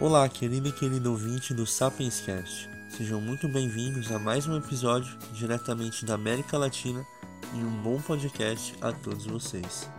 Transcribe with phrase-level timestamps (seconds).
[0.00, 2.70] Olá, querido e querido ouvinte do Sapienscast.
[2.88, 7.04] Sejam muito bem-vindos a mais um episódio diretamente da América Latina
[7.52, 9.90] e um bom podcast a todos vocês.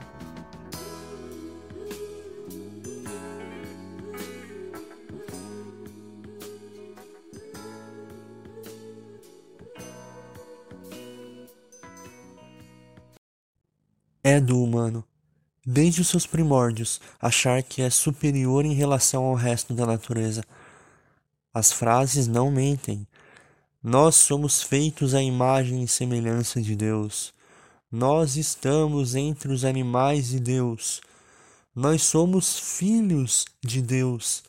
[14.23, 15.08] É do humano
[15.71, 20.43] desde os seus primórdios, achar que é superior em relação ao resto da natureza.
[21.53, 23.07] As frases não mentem.
[23.83, 27.31] Nós somos feitos à imagem e semelhança de Deus.
[27.91, 31.01] Nós estamos entre os animais de Deus.
[31.75, 34.43] Nós somos filhos de Deus.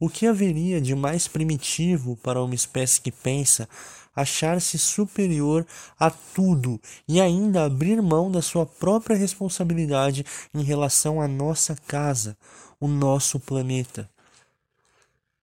[0.00, 3.68] O que haveria de mais primitivo para uma espécie que pensa
[4.14, 5.66] achar-se superior
[5.98, 12.36] a tudo e ainda abrir mão da sua própria responsabilidade em relação à nossa casa,
[12.78, 14.08] o nosso planeta.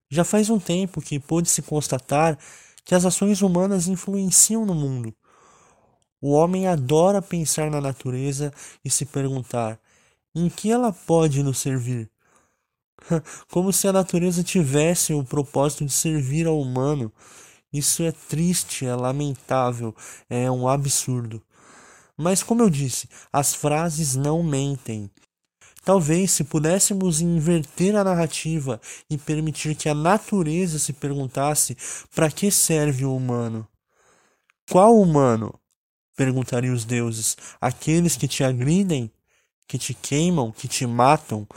[0.10, 2.38] Já faz um tempo que pôde-se constatar
[2.84, 5.14] que as ações humanas influenciam no mundo.
[6.22, 8.52] O homem adora pensar na natureza
[8.84, 9.80] e se perguntar:
[10.36, 12.10] em que ela pode nos servir?
[13.52, 17.12] Como se a natureza tivesse o propósito de servir ao humano
[17.72, 19.96] isso é triste, é lamentável,
[20.30, 21.42] é um absurdo.
[22.18, 25.10] Mas, como eu disse, as frases não mentem.
[25.84, 31.78] Talvez, se pudéssemos inverter a narrativa e permitir que a natureza se perguntasse
[32.14, 33.68] para que serve o humano.
[34.70, 35.60] Qual humano?
[36.16, 37.38] perguntariam os deuses.
[37.62, 39.10] Aqueles que te agridem,
[39.66, 41.48] que te queimam, que te matam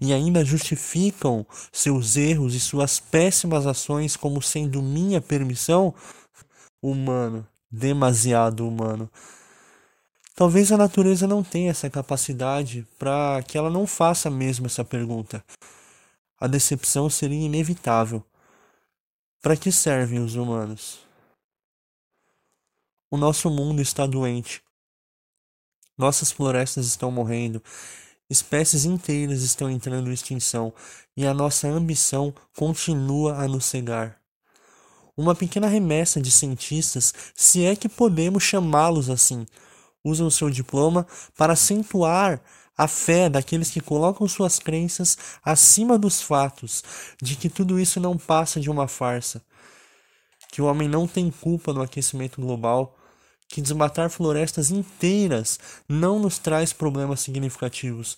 [0.00, 5.94] e ainda justificam seus erros e suas péssimas ações como sendo minha permissão?
[6.82, 9.10] Humano, demasiado humano.
[10.34, 15.42] Talvez a natureza não tenha essa capacidade para que ela não faça mesmo essa pergunta.
[16.38, 18.22] A decepção seria inevitável.
[19.40, 20.98] Para que servem os humanos?
[23.10, 24.62] O nosso mundo está doente.
[25.96, 27.62] Nossas florestas estão morrendo
[28.28, 30.72] Espécies inteiras estão entrando em extinção
[31.16, 34.18] e a nossa ambição continua a nos cegar.
[35.16, 39.46] Uma pequena remessa de cientistas, se é que podemos chamá-los assim,
[40.04, 41.06] usam seu diploma
[41.36, 42.42] para acentuar
[42.76, 46.82] a fé daqueles que colocam suas crenças acima dos fatos
[47.22, 49.40] de que tudo isso não passa de uma farsa,
[50.50, 52.94] que o homem não tem culpa no aquecimento global
[53.48, 55.58] que desmatar florestas inteiras
[55.88, 58.16] não nos traz problemas significativos,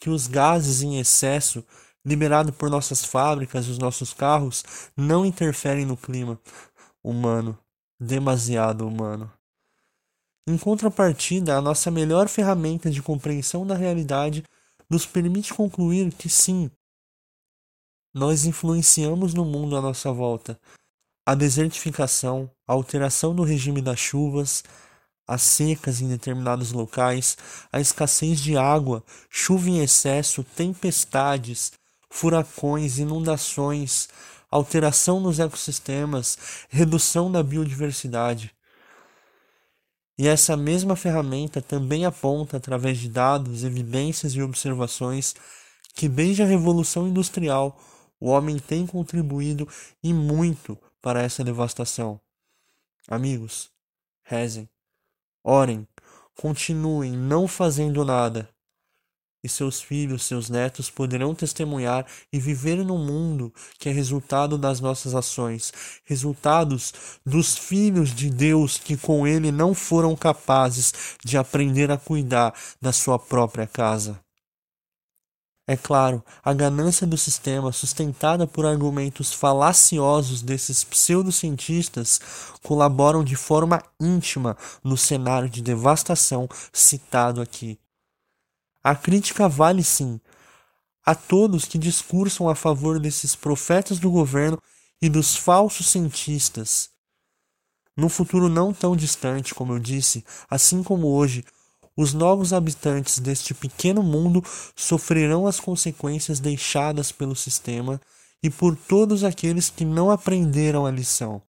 [0.00, 1.64] que os gases em excesso
[2.04, 4.64] liberados por nossas fábricas e os nossos carros
[4.96, 6.40] não interferem no clima
[7.02, 7.58] humano,
[8.00, 9.30] demasiado humano.
[10.46, 14.42] Em contrapartida, a nossa melhor ferramenta de compreensão da realidade
[14.88, 16.70] nos permite concluir que sim,
[18.14, 20.58] nós influenciamos no mundo à nossa volta,
[21.28, 24.64] a desertificação, a alteração do regime das chuvas,
[25.26, 27.36] as secas em determinados locais,
[27.70, 31.72] a escassez de água, chuva em excesso, tempestades,
[32.08, 34.08] furacões, inundações,
[34.50, 36.38] alteração nos ecossistemas,
[36.70, 38.50] redução da biodiversidade.
[40.16, 45.34] E essa mesma ferramenta também aponta, através de dados, evidências e observações,
[45.94, 47.78] que desde a Revolução Industrial
[48.18, 49.68] o homem tem contribuído
[50.02, 52.20] e muito para essa devastação.
[53.08, 53.70] Amigos,
[54.22, 54.68] rezem,
[55.42, 55.88] orem,
[56.38, 58.46] continuem não fazendo nada.
[59.42, 64.80] E seus filhos, seus netos poderão testemunhar e viver no mundo que é resultado das
[64.80, 65.72] nossas ações,
[66.04, 66.92] resultados
[67.24, 72.52] dos filhos de Deus que com ele não foram capazes de aprender a cuidar
[72.82, 74.22] da sua própria casa.
[75.70, 82.18] É claro, a ganância do sistema, sustentada por argumentos falaciosos desses pseudocientistas,
[82.62, 87.78] colaboram de forma íntima no cenário de devastação citado aqui.
[88.82, 90.18] A crítica vale sim
[91.04, 94.58] a todos que discursam a favor desses profetas do governo
[95.02, 96.88] e dos falsos cientistas.
[97.94, 101.44] No futuro não tão distante, como eu disse, assim como hoje,
[102.00, 104.40] os novos habitantes deste pequeno mundo
[104.76, 108.00] sofrerão as consequências deixadas pelo sistema
[108.40, 111.42] e por todos aqueles que não aprenderam a lição.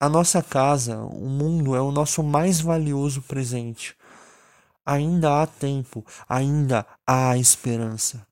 [0.00, 3.94] A nossa casa, o mundo, é o nosso mais valioso presente.
[4.86, 8.26] Ainda há tempo, ainda há esperança.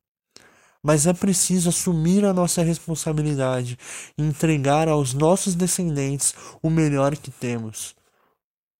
[0.82, 3.78] Mas é preciso assumir a nossa responsabilidade
[4.16, 7.94] e entregar aos nossos descendentes o melhor que temos: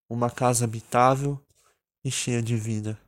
[0.09, 1.39] uma casa habitável
[2.09, 2.99] e cheia de vida.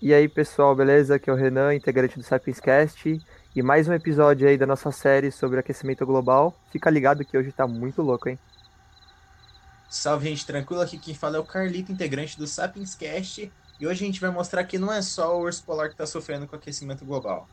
[0.00, 1.16] E aí pessoal, beleza?
[1.16, 3.20] Aqui é o Renan, integrante do Sapienscast
[3.54, 6.54] e mais um episódio aí da nossa série sobre aquecimento global.
[6.70, 8.38] Fica ligado que hoje tá muito louco, hein?
[9.88, 10.82] Salve, gente, tranquilo?
[10.82, 14.64] Aqui quem fala é o Carlito, integrante do Sapienscast, e hoje a gente vai mostrar
[14.64, 17.48] que não é só o urso polar que tá sofrendo com aquecimento global.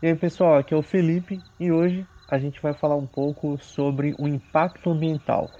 [0.00, 3.58] E aí, pessoal, aqui é o Felipe, e hoje a gente vai falar um pouco
[3.58, 5.50] sobre o impacto ambiental.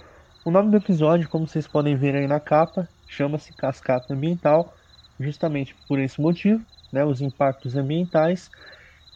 [0.44, 4.74] O nome do episódio, como vocês podem ver aí na capa, chama-se Cascata Ambiental,
[5.18, 8.48] justamente por esse motivo, né, os impactos ambientais,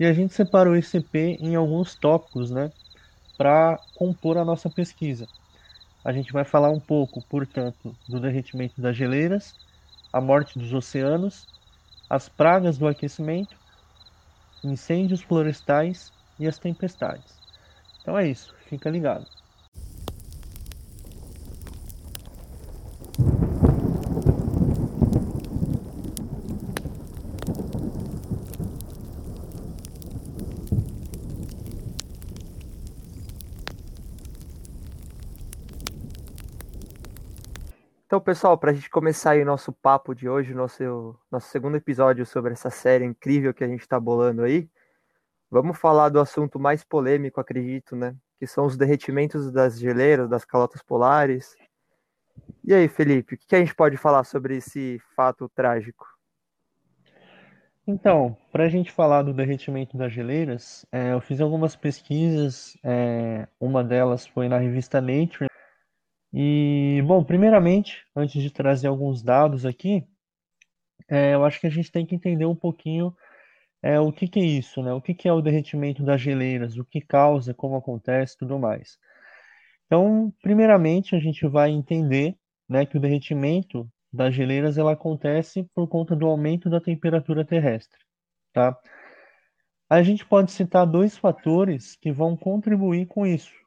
[0.00, 2.72] e a gente separou esse EP em alguns tópicos, né,
[3.36, 5.28] para compor a nossa pesquisa.
[6.04, 9.56] A gente vai falar um pouco, portanto, do derretimento das geleiras,
[10.12, 11.48] a morte dos oceanos,
[12.08, 13.60] as pragas do aquecimento,
[14.62, 17.42] incêndios florestais e as tempestades.
[18.00, 19.28] Então é isso, fica ligado.
[38.12, 42.26] Então, pessoal, para a gente começar o nosso papo de hoje, nosso, nosso segundo episódio
[42.26, 44.68] sobre essa série incrível que a gente está bolando aí,
[45.50, 48.14] vamos falar do assunto mais polêmico, acredito, né?
[48.38, 51.56] Que são os derretimentos das geleiras, das calotas polares.
[52.62, 56.06] E aí, Felipe, o que a gente pode falar sobre esse fato trágico?
[57.86, 63.48] Então, para a gente falar do derretimento das geleiras, é, eu fiz algumas pesquisas, é,
[63.58, 65.50] uma delas foi na revista Nature,
[66.32, 70.06] e, bom, primeiramente, antes de trazer alguns dados aqui,
[71.08, 73.14] é, eu acho que a gente tem que entender um pouquinho
[73.82, 74.92] é, o que, que é isso, né?
[74.94, 78.98] O que, que é o derretimento das geleiras, o que causa, como acontece, tudo mais.
[79.86, 82.36] Então, primeiramente, a gente vai entender,
[82.68, 87.98] né, que o derretimento das geleiras ela acontece por conta do aumento da temperatura terrestre,
[88.52, 88.78] tá?
[89.90, 93.61] A gente pode citar dois fatores que vão contribuir com isso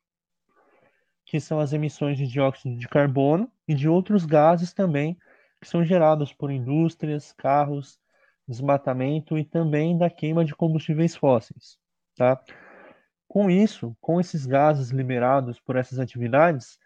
[1.25, 5.18] que são as emissões de dióxido de carbono e de outros gases também,
[5.60, 8.00] que são gerados por indústrias, carros,
[8.48, 11.77] desmatamento e também da queima de combustíveis fósseis.
[12.16, 12.39] Tá?
[13.27, 16.77] Com isso, com esses gases liberados por essas atividades,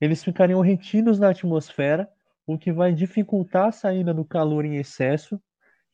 [0.00, 2.08] eles ficariam retidos na atmosfera,
[2.46, 5.40] o que vai dificultar a saída do calor em excesso,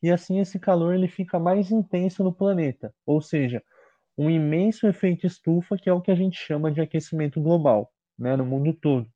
[0.03, 3.63] e assim esse calor ele fica mais intenso no planeta, ou seja,
[4.17, 8.35] um imenso efeito estufa, que é o que a gente chama de aquecimento global, né,
[8.35, 9.09] no mundo todo.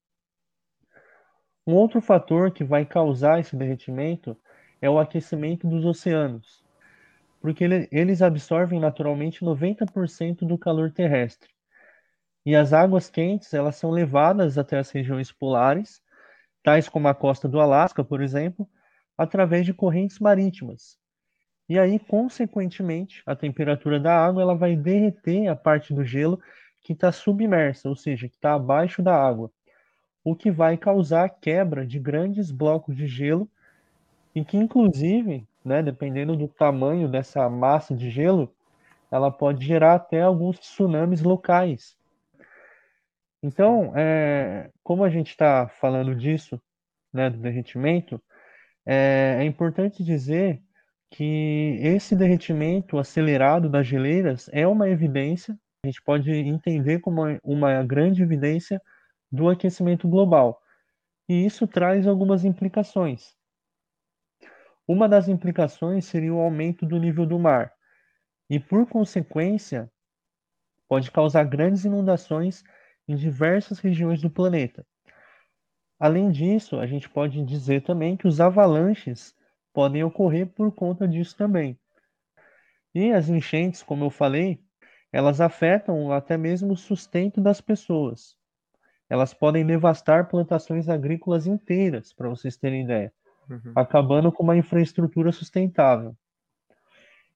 [1.68, 4.38] Um outro fator que vai causar esse derretimento
[4.82, 6.64] é o aquecimento dos oceanos,
[7.42, 11.50] porque ele, eles absorvem naturalmente 90% do calor terrestre.
[12.46, 16.02] E as águas quentes, elas são levadas até as regiões polares,
[16.64, 18.70] tais como a costa do Alasca, por exemplo,
[19.18, 21.00] através de correntes marítimas,
[21.68, 26.40] e aí, consequentemente, a temperatura da água ela vai derreter a parte do gelo
[26.84, 29.52] que está submersa, ou seja, que está abaixo da água,
[30.24, 33.50] o que vai causar a quebra de grandes blocos de gelo
[34.36, 38.54] e que, inclusive, né, dependendo do tamanho dessa massa de gelo,
[39.10, 41.98] ela pode gerar até alguns tsunamis locais.
[43.42, 46.62] Então, é, como a gente está falando disso,
[47.14, 48.22] né, do derretimento,
[48.86, 50.62] é, é importante dizer
[51.12, 57.84] que esse derretimento acelerado das geleiras é uma evidência, a gente pode entender como uma
[57.84, 58.82] grande evidência
[59.32, 60.62] do aquecimento global.
[61.28, 63.36] E isso traz algumas implicações.
[64.88, 67.74] Uma das implicações seria o aumento do nível do mar,
[68.50, 69.92] e por consequência,
[70.88, 72.64] pode causar grandes inundações
[73.08, 74.86] em diversas regiões do planeta.
[76.00, 79.36] Além disso, a gente pode dizer também que os avalanches
[79.76, 81.78] podem ocorrer por conta disso também.
[82.96, 84.58] E as enchentes, como eu falei,
[85.12, 88.38] elas afetam até mesmo o sustento das pessoas.
[89.10, 93.14] Elas podem devastar plantações agrícolas inteiras, para vocês terem ideia,
[93.50, 93.74] uhum.
[93.76, 96.16] acabando com uma infraestrutura sustentável.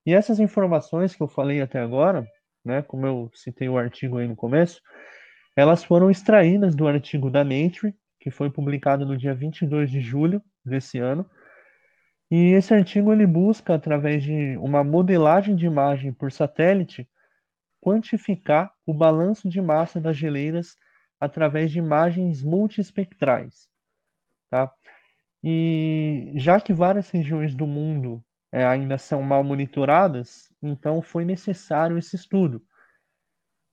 [0.06, 2.26] E essas informações que eu falei até agora,
[2.64, 4.82] né, como eu citei o artigo aí no começo,
[5.58, 10.42] elas foram extraídas do artigo da Nature, que foi publicado no dia 22 de julho
[10.66, 11.30] desse ano,
[12.32, 17.10] e esse artigo ele busca, através de uma modelagem de imagem por satélite,
[17.82, 20.78] quantificar o balanço de massa das geleiras
[21.20, 23.68] através de imagens multiespectrais.
[24.50, 24.72] Tá?
[25.44, 31.98] E já que várias regiões do mundo é, ainda são mal monitoradas, então foi necessário
[31.98, 32.64] esse estudo.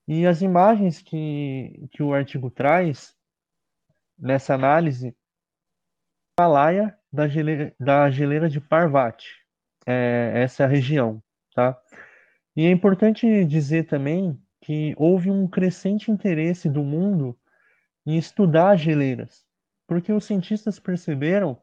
[0.07, 3.15] E as imagens que, que o artigo traz
[4.17, 5.15] nessa análise
[6.39, 9.27] Himalaia da geleira, da geleira de Parvati.
[9.85, 11.21] É, essa é a região,
[11.55, 11.77] tá?
[12.55, 17.37] E é importante dizer também que houve um crescente interesse do mundo
[18.05, 19.45] em estudar as geleiras,
[19.87, 21.61] porque os cientistas perceberam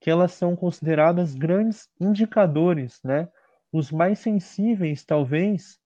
[0.00, 3.28] que elas são consideradas grandes indicadores, né?
[3.72, 5.78] Os mais sensíveis, talvez,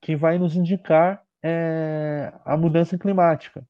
[0.00, 3.66] que vai nos indicar é, a mudança climática,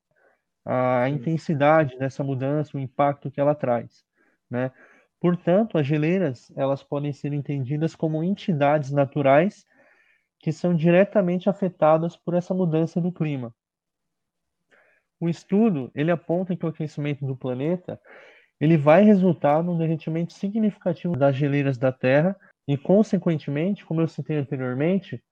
[0.64, 4.04] a intensidade dessa mudança, o impacto que ela traz,
[4.52, 4.70] né?
[5.18, 9.64] Portanto, as geleiras elas podem ser entendidas como entidades naturais
[10.38, 13.54] que são diretamente afetadas por essa mudança do clima.
[15.18, 17.98] O estudo ele aponta que o aquecimento do planeta
[18.60, 24.38] ele vai resultar num derretimento significativo das geleiras da Terra e, consequentemente, como eu citei
[24.38, 25.22] anteriormente,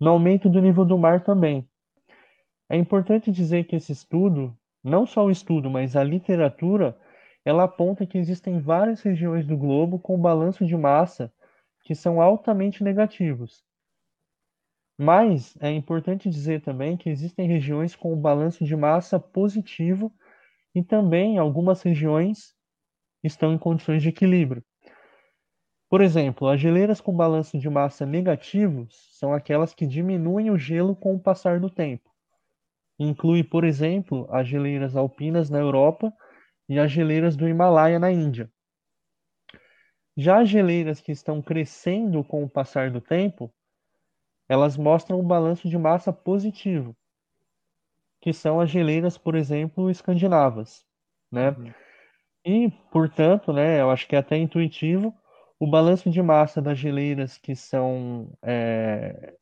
[0.00, 1.68] no aumento do nível do mar também.
[2.68, 6.96] É importante dizer que esse estudo, não só o estudo, mas a literatura,
[7.44, 11.32] ela aponta que existem várias regiões do globo com balanço de massa
[11.82, 13.64] que são altamente negativos.
[14.98, 20.12] Mas é importante dizer também que existem regiões com balanço de massa positivo
[20.74, 22.54] e também algumas regiões
[23.22, 24.62] estão em condições de equilíbrio.
[25.88, 30.94] Por exemplo, as geleiras com balanço de massa negativos são aquelas que diminuem o gelo
[30.94, 32.10] com o passar do tempo.
[32.98, 36.12] Inclui, por exemplo, as geleiras alpinas na Europa
[36.68, 38.50] e as geleiras do Himalaia na Índia.
[40.16, 43.52] Já as geleiras que estão crescendo com o passar do tempo,
[44.48, 46.96] elas mostram um balanço de massa positivo,
[48.20, 50.84] que são as geleiras, por exemplo, escandinavas,
[51.30, 51.50] né?
[51.50, 51.72] Uhum.
[52.44, 55.14] E, portanto, né, eu acho que é até intuitivo,
[55.58, 59.34] o balanço de massa das geleiras que são é,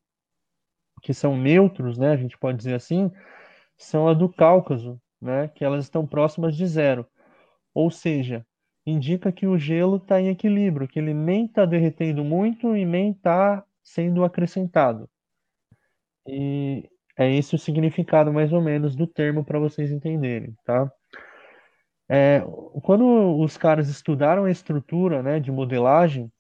[1.03, 3.13] que são neutros, né, a gente pode dizer assim,
[3.79, 7.07] são a do Cáucaso, né, que elas estão próximas de zero.
[7.77, 8.43] Ou seja,
[8.87, 13.11] indica que o gelo está em equilíbrio, que ele nem está derretendo muito e nem
[13.11, 15.07] está sendo acrescentado.
[16.27, 20.91] E é esse o significado mais ou menos do termo para vocês entenderem, tá?
[22.09, 22.41] É,
[22.83, 26.33] quando os caras estudaram a estrutura né, de modelagem,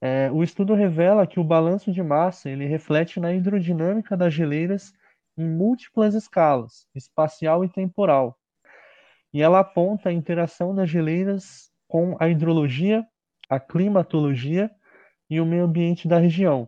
[0.00, 4.92] é, o estudo revela que o balanço de massa ele reflete na hidrodinâmica das geleiras
[5.38, 8.36] em múltiplas escalas, espacial e temporal.
[9.36, 13.06] E ela aponta a interação das geleiras com a hidrologia,
[13.50, 14.70] a climatologia
[15.28, 16.66] e o meio ambiente da região.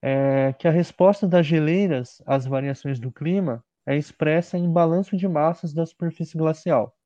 [0.00, 5.28] É, que a resposta das geleiras às variações do clima é expressa em balanço de
[5.28, 6.96] massas da superfície glacial.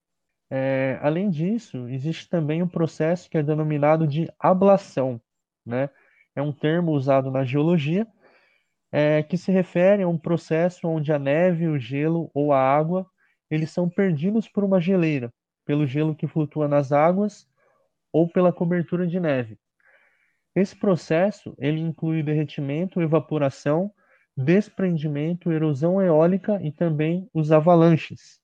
[0.49, 5.21] É, além disso, existe também um processo que é denominado de ablação,
[5.67, 5.91] né?
[6.37, 8.07] É um termo usado na geologia
[8.93, 13.11] é, que se refere a um processo onde a neve, o gelo ou a água
[13.51, 15.33] eles são perdidos por uma geleira,
[15.65, 17.49] pelo gelo que flutua nas águas
[18.13, 19.59] ou pela cobertura de neve.
[20.55, 23.93] Esse processo ele inclui derretimento, evaporação,
[24.37, 28.41] desprendimento, erosão eólica e também os avalanches.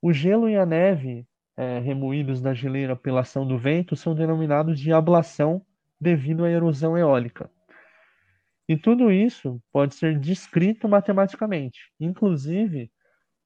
[0.00, 1.26] O gelo e a neve
[1.56, 5.64] é, remoídos da geleira pela ação do vento são denominados de ablação
[6.00, 7.50] devido à erosão eólica.
[8.68, 11.92] E tudo isso pode ser descrito matematicamente.
[12.00, 12.90] Inclusive,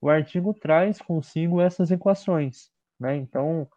[0.01, 2.71] o artigo traz consigo essas equações.
[2.99, 3.17] Né?
[3.17, 3.69] Então,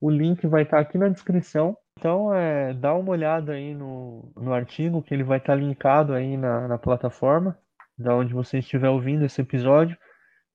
[0.00, 1.76] o link vai estar aqui na descrição.
[1.98, 6.36] Então, é, dá uma olhada aí no, no artigo, que ele vai estar linkado aí
[6.36, 7.58] na, na plataforma,
[7.96, 9.96] da onde você estiver ouvindo esse episódio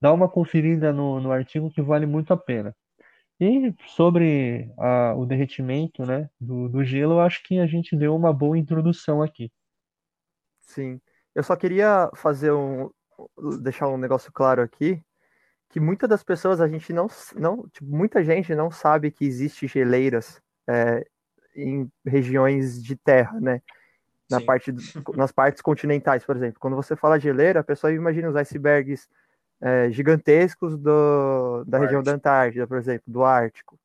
[0.04, 2.76] dá uma conferida no, no artigo que vale muito a pena.
[3.40, 8.14] E sobre a, o derretimento né, do, do gelo, eu acho que a gente deu
[8.14, 9.50] uma boa introdução aqui.
[10.60, 11.00] Sim.
[11.34, 12.90] Eu só queria fazer um.
[13.62, 15.02] deixar um negócio claro aqui,
[15.74, 17.08] que muitas das pessoas a gente não.
[17.36, 20.40] não tipo, muita gente não sabe que existe geleiras
[20.70, 21.04] é,
[21.56, 23.60] em regiões de terra, né?
[24.30, 24.72] Na parte,
[25.16, 26.60] nas partes continentais, por exemplo.
[26.60, 29.10] Quando você fala geleira, a pessoa imagina os icebergs
[29.60, 32.04] é, gigantescos do, da região Ártico.
[32.04, 33.76] da Antártida, por exemplo, do Ártico.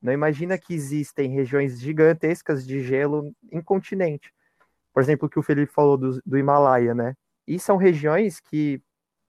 [0.00, 4.32] Não imagina que existem regiões gigantescas de gelo em continente.
[4.90, 7.14] Por exemplo, o que o Felipe falou do, do Himalaia, né?
[7.46, 8.80] E são regiões que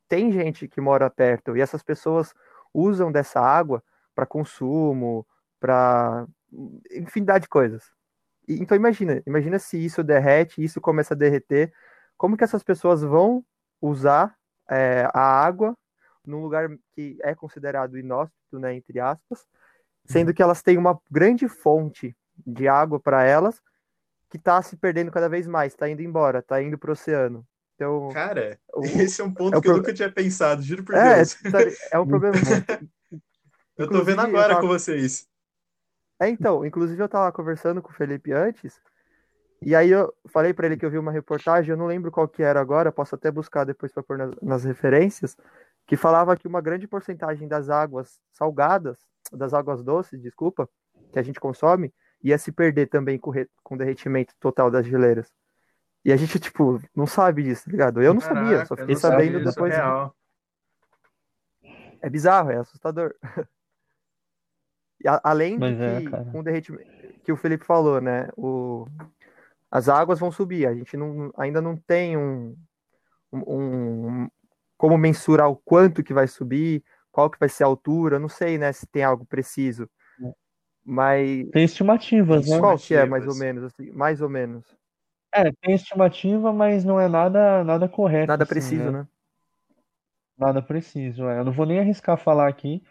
[0.07, 2.33] tem gente que mora perto e essas pessoas
[2.73, 3.83] usam dessa água
[4.15, 5.25] para consumo,
[5.59, 6.25] para
[6.91, 7.91] infinidade de coisas.
[8.47, 11.73] E, então imagina, imagina se isso derrete, isso começa a derreter,
[12.17, 13.43] como que essas pessoas vão
[13.81, 14.35] usar
[14.69, 15.77] é, a água
[16.25, 19.45] num lugar que é considerado inóspito, né, entre aspas,
[20.05, 23.61] sendo que elas têm uma grande fonte de água para elas
[24.29, 27.45] que está se perdendo cada vez mais, está indo embora, está indo para o oceano.
[27.77, 29.73] Então, Cara, o, esse é um ponto é que pro...
[29.73, 31.37] eu nunca tinha pensado, juro por é, Deus.
[31.91, 32.89] É um problema muito,
[33.77, 34.61] Eu tô vendo agora tava...
[34.61, 35.27] com vocês.
[36.19, 38.81] É, então, inclusive eu tava conversando com o Felipe antes,
[39.61, 42.27] e aí eu falei para ele que eu vi uma reportagem, eu não lembro qual
[42.27, 45.37] que era agora, posso até buscar depois para pôr nas, nas, referências,
[45.85, 48.97] que falava que uma grande porcentagem das águas salgadas,
[49.31, 50.67] das águas doces, desculpa,
[51.13, 51.93] que a gente consome,
[52.23, 55.31] ia se perder também com, re, com o derretimento total das geleiras.
[56.07, 58.01] E a gente, tipo, não sabe disso, tá ligado?
[58.01, 59.73] Eu não Caraca, sabia, só fiquei sabendo depois.
[59.73, 60.11] É,
[62.03, 63.13] é bizarro, é assustador.
[65.05, 68.29] A, além Mas de é, que, com o derretimento que o Felipe falou, né?
[68.37, 68.87] O,
[69.69, 70.65] as águas vão subir.
[70.65, 72.55] A gente não, ainda não tem um,
[73.31, 74.29] um, um,
[74.77, 78.57] como mensurar o quanto que vai subir, qual que vai ser a altura, não sei,
[78.57, 78.71] né?
[78.71, 79.89] Se tem algo preciso.
[80.23, 80.31] É.
[80.85, 81.49] Mas.
[81.49, 82.59] Tem estimativas, né?
[82.59, 84.65] Qual que é, mais ou menos, assim, mais ou menos?
[85.37, 88.27] É, tem estimativa, mas não é nada, nada correto.
[88.27, 88.91] Nada assim, preciso, né?
[88.91, 89.07] né?
[90.37, 91.39] Nada preciso, é.
[91.39, 92.81] Eu não vou nem arriscar falar aqui.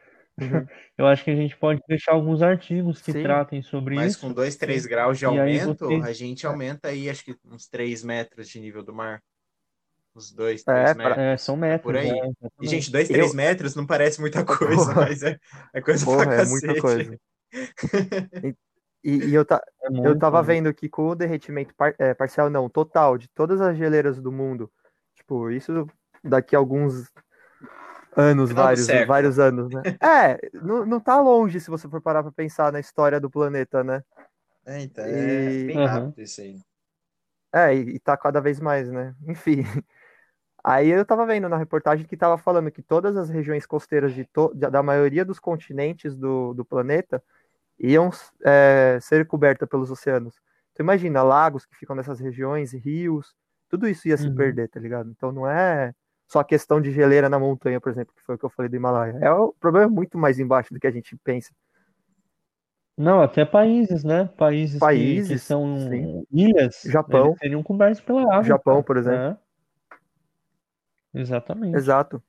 [0.41, 0.67] Uhum.
[0.99, 3.23] Eu acho que a gente pode deixar alguns artigos que Sim.
[3.23, 4.25] tratem sobre Mas isso.
[4.25, 8.03] Mas com 2, 3 graus de aumento, a gente aumenta aí, acho que uns 3
[8.03, 9.23] metros de nível do mar.
[10.15, 11.19] Uns 2, 3 é, metros.
[11.19, 11.83] É, são metros.
[11.83, 12.09] Por aí.
[12.09, 12.31] É,
[12.63, 13.35] e, gente, 2, 3 eu...
[13.35, 14.95] metros não parece muita coisa, Porra.
[14.95, 15.39] mas é,
[15.75, 16.65] é coisa Porra, pra cacete.
[16.65, 17.19] É muita coisa.
[19.07, 19.63] e, e, eu, ta...
[19.83, 21.95] É eu tava vendo que com o derretimento par...
[21.97, 24.69] é, parcial, não, total, de todas as geleiras do mundo,
[25.15, 25.87] tipo, isso
[26.25, 27.09] daqui a alguns
[28.17, 29.83] anos, vários, vários anos, né?
[30.03, 33.85] é, não, não tá longe se você for parar pra pensar na história do planeta,
[33.85, 34.03] né?
[34.67, 35.63] É, então, é e...
[35.63, 36.25] é bem rápido uhum.
[36.25, 36.61] isso aí.
[37.55, 39.15] É, e, e tá cada vez mais, né?
[39.29, 39.63] Enfim.
[40.65, 44.25] Aí eu tava vendo na reportagem que tava falando que todas as regiões costeiras de
[44.25, 44.53] to...
[44.53, 47.23] da maioria dos continentes do, do planeta
[47.79, 48.11] iam
[48.45, 50.35] é, ser cobertas pelos oceanos.
[50.73, 53.35] Então imagina, lagos que ficam nessas regiões, rios,
[53.69, 54.35] tudo isso ia se uhum.
[54.35, 55.11] perder, tá ligado?
[55.11, 55.93] Então não é
[56.27, 58.77] só questão de geleira na montanha, por exemplo, que foi o que eu falei do
[58.77, 59.19] Himalaia.
[59.21, 61.53] É o problema é muito mais embaixo do que a gente pensa.
[62.97, 64.25] Não, até países, né?
[64.39, 66.27] Países, países que, que são sim.
[66.33, 66.83] ilhas.
[66.87, 67.37] Japão.
[67.39, 68.43] seriam cobertos pela água.
[68.43, 69.39] Japão, por exemplo.
[71.15, 71.21] É.
[71.21, 71.77] Exatamente.
[71.77, 72.23] Exato.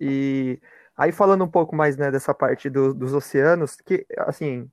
[0.00, 0.60] E
[0.96, 4.70] aí falando um pouco mais né, dessa parte do, dos oceanos, que assim,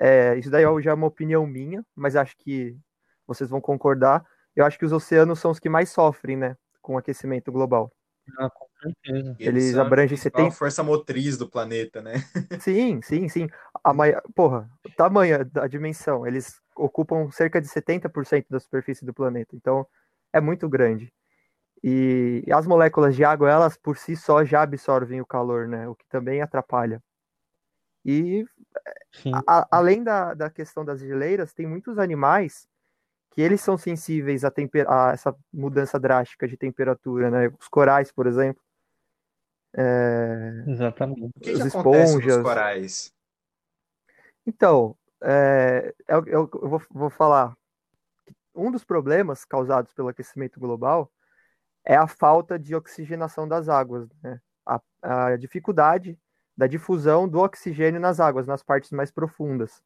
[0.00, 2.76] é, isso daí já é uma opinião minha, mas acho que
[3.26, 4.24] vocês vão concordar.
[4.56, 6.56] Eu acho que os oceanos são os que mais sofrem, né?
[6.80, 7.92] com o aquecimento global.
[8.38, 9.36] Ah, com certeza.
[9.38, 10.48] Eles, Eles abrangem 70.
[10.48, 12.14] a força motriz do planeta, né?
[12.60, 13.48] sim, sim, sim.
[13.82, 19.14] A maior, porra, o tamanho, a dimensão, eles ocupam cerca de 70% da superfície do
[19.14, 19.54] planeta.
[19.54, 19.86] Então,
[20.32, 21.12] é muito grande.
[21.82, 25.88] E as moléculas de água, elas por si só já absorvem o calor, né?
[25.88, 27.02] O que também atrapalha.
[28.04, 28.44] E
[29.46, 32.66] a, além da, da questão das geleiras, tem muitos animais
[33.30, 34.52] que eles são sensíveis a,
[34.88, 37.52] a, essa mudança drástica de temperatura, né?
[37.58, 38.62] Os corais, por exemplo.
[39.76, 40.64] É...
[40.66, 41.24] Exatamente.
[41.24, 42.36] O que, que esponjas.
[42.36, 43.14] nos corais?
[44.46, 47.56] Então, é, eu, eu, eu vou, vou falar.
[48.52, 51.10] Um dos problemas causados pelo aquecimento global
[51.84, 54.40] é a falta de oxigenação das águas, né?
[54.66, 56.18] a, a dificuldade
[56.56, 59.82] da difusão do oxigênio nas águas, nas partes mais profundas.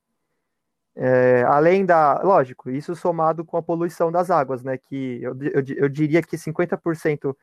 [0.96, 4.79] É, além da, lógico, isso somado com a poluição das águas, né?
[4.79, 7.37] Que eu, eu, eu diria que 50%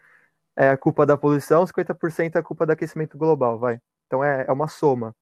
[0.55, 3.79] é culpa da poluição, 50% é culpa do aquecimento global, vai.
[4.07, 5.15] Então é, é uma soma.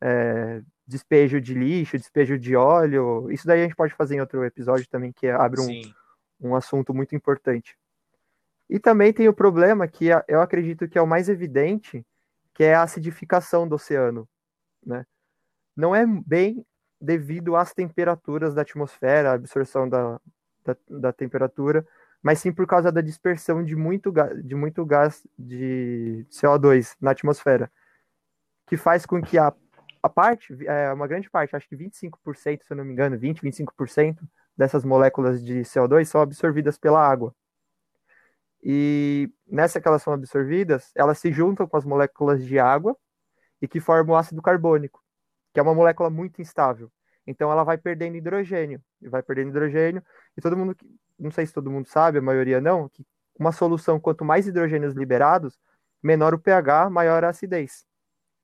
[0.00, 4.44] É, despejo de lixo, despejo de óleo, isso daí a gente pode fazer em outro
[4.44, 7.76] episódio também, que abre um, um assunto muito importante.
[8.68, 12.04] E também tem o problema que eu acredito que é o mais evidente,
[12.54, 14.28] que é a acidificação do oceano,
[14.84, 15.06] né?
[15.76, 16.64] Não é bem
[17.00, 20.20] devido às temperaturas da atmosfera, absorção da,
[20.64, 21.86] da, da temperatura,
[22.22, 24.12] mas sim por causa da dispersão de muito,
[24.44, 27.70] de muito gás de CO2 na atmosfera,
[28.66, 29.52] que faz com que a,
[30.02, 33.42] a parte, é, uma grande parte, acho que 25%, se eu não me engano, 20,
[33.42, 34.18] 25%
[34.56, 37.34] dessas moléculas de CO2 são absorvidas pela água.
[38.62, 42.96] E nessa que elas são absorvidas, elas se juntam com as moléculas de água
[43.60, 45.02] e que formam o ácido carbônico
[45.52, 46.90] que é uma molécula muito instável.
[47.26, 50.02] Então ela vai perdendo hidrogênio, e vai perdendo hidrogênio,
[50.36, 50.76] e todo mundo,
[51.18, 53.06] não sei se todo mundo sabe, a maioria não, que
[53.38, 55.58] uma solução, quanto mais hidrogênios liberados,
[56.02, 57.84] menor o pH, maior a acidez.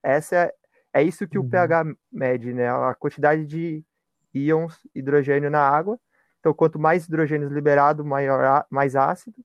[0.02, 0.54] Essa é,
[0.92, 1.44] é isso que uhum.
[1.44, 2.68] o pH mede, né?
[2.68, 3.84] A quantidade de
[4.32, 5.98] íons hidrogênio na água.
[6.40, 9.36] Então, quanto mais hidrogênios liberado, maior, mais ácido,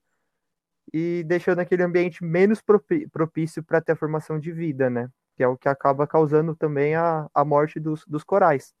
[0.92, 2.60] e deixando aquele ambiente menos
[3.12, 5.08] propício para ter a formação de vida, né?
[5.36, 8.72] que é o que acaba causando também a, a morte dos, dos corais,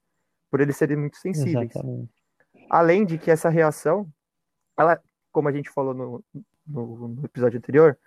[0.50, 1.70] por eles serem muito sensíveis.
[1.74, 2.10] Exatamente.
[2.70, 4.08] Além de que essa reação,
[4.78, 5.00] ela,
[5.32, 6.24] como a gente falou no,
[6.66, 7.98] no, no episódio anterior,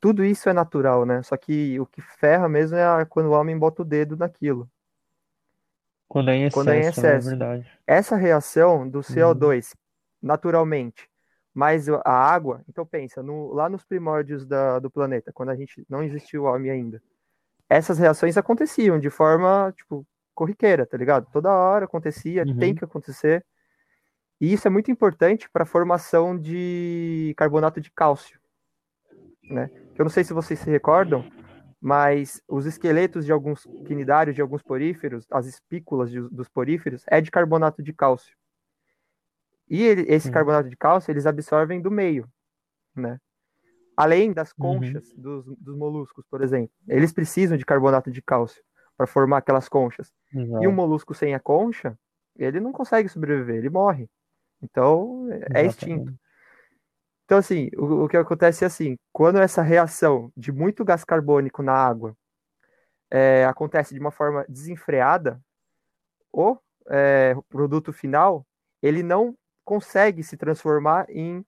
[0.00, 1.22] tudo isso é natural, né?
[1.22, 4.70] Só que o que ferra mesmo é quando o homem bota o dedo naquilo.
[6.06, 7.56] Quando é em Quando é em excesso, né?
[7.56, 7.78] É excesso.
[7.86, 9.02] Essa reação do Uhum.
[9.02, 9.74] CO2,
[10.22, 11.10] naturalmente,
[11.58, 15.84] mais a água, então pensa, no- lá nos primórdios da- do planeta, quando a gente
[15.90, 17.02] não existiu o homem ainda,
[17.68, 21.26] essas reações aconteciam de forma, tipo, corriqueira, tá ligado?
[21.32, 22.56] Toda hora acontecia, Uhum.
[22.56, 23.44] tem que acontecer.
[24.40, 28.38] E isso é muito importante para a formação de carbonato de cálcio,
[29.50, 29.68] né?
[29.98, 31.24] Eu não sei se vocês se recordam,
[31.80, 37.20] mas os esqueletos de alguns quinidários, de alguns poríferos, as espículas de- dos poríferos, é
[37.20, 38.36] de carbonato de cálcio.
[39.70, 40.32] E ele- esse Sim.
[40.32, 42.28] carbonato de cálcio, eles absorvem do meio,
[42.94, 43.18] né?
[43.96, 44.78] Além das Uhum.
[44.78, 46.70] conchas dos, dos moluscos, por exemplo.
[46.88, 48.62] Eles precisam de carbonato de cálcio
[48.96, 50.12] para formar aquelas conchas.
[50.60, 51.98] E um molusco sem a concha,
[52.36, 54.08] ele não consegue sobreviver, ele morre.
[54.62, 56.10] Então, é extinto.
[56.10, 56.20] Exatamente.
[57.24, 61.62] Então, assim, o, o que acontece é assim, quando essa reação de muito gás carbônico
[61.62, 62.16] na água
[63.10, 65.40] é, acontece de uma forma desenfreada,
[66.32, 66.56] o
[66.88, 68.46] é, produto final,
[68.82, 69.36] ele não
[69.68, 71.44] consegue se transformar em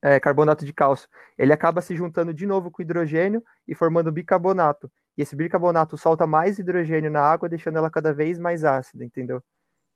[0.00, 1.06] é, carbonato de cálcio.
[1.36, 4.90] Ele acaba se juntando de novo com hidrogênio e formando bicarbonato.
[5.14, 9.42] E esse bicarbonato solta mais hidrogênio na água, deixando ela cada vez mais ácida, entendeu?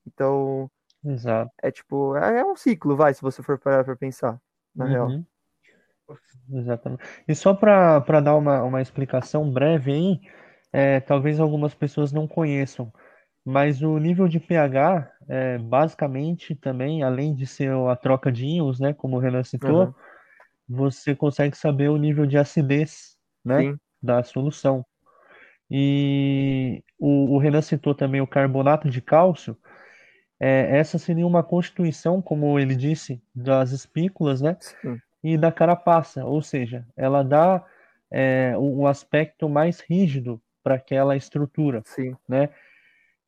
[0.06, 0.70] Então,
[1.02, 1.50] Exato.
[1.62, 4.38] é tipo, é, é um ciclo, vai, se você for parar pra pensar,
[4.76, 5.08] na real.
[5.08, 5.24] Uhum.
[6.50, 7.02] Exatamente.
[7.26, 10.20] E só para para dar uma, uma explicação breve aí,
[10.70, 12.92] é, talvez algumas pessoas não conheçam,
[13.44, 18.78] mas o nível de pH, é, basicamente também, além de ser a troca de íons,
[18.78, 19.94] né, como o Renan citou, Aham.
[20.68, 24.84] você consegue saber o nível de acidez, né, Sim, da solução.
[25.70, 29.56] E o, o Renan citou também o carbonato de cálcio.
[30.38, 34.56] É, essa seria uma constituição, como ele disse, das espículas, né?
[34.60, 35.00] sim.
[35.22, 37.64] e da carapaça, ou seja, ela dá
[38.10, 42.16] é, um aspecto mais rígido para aquela estrutura, Sim.
[42.28, 42.48] né?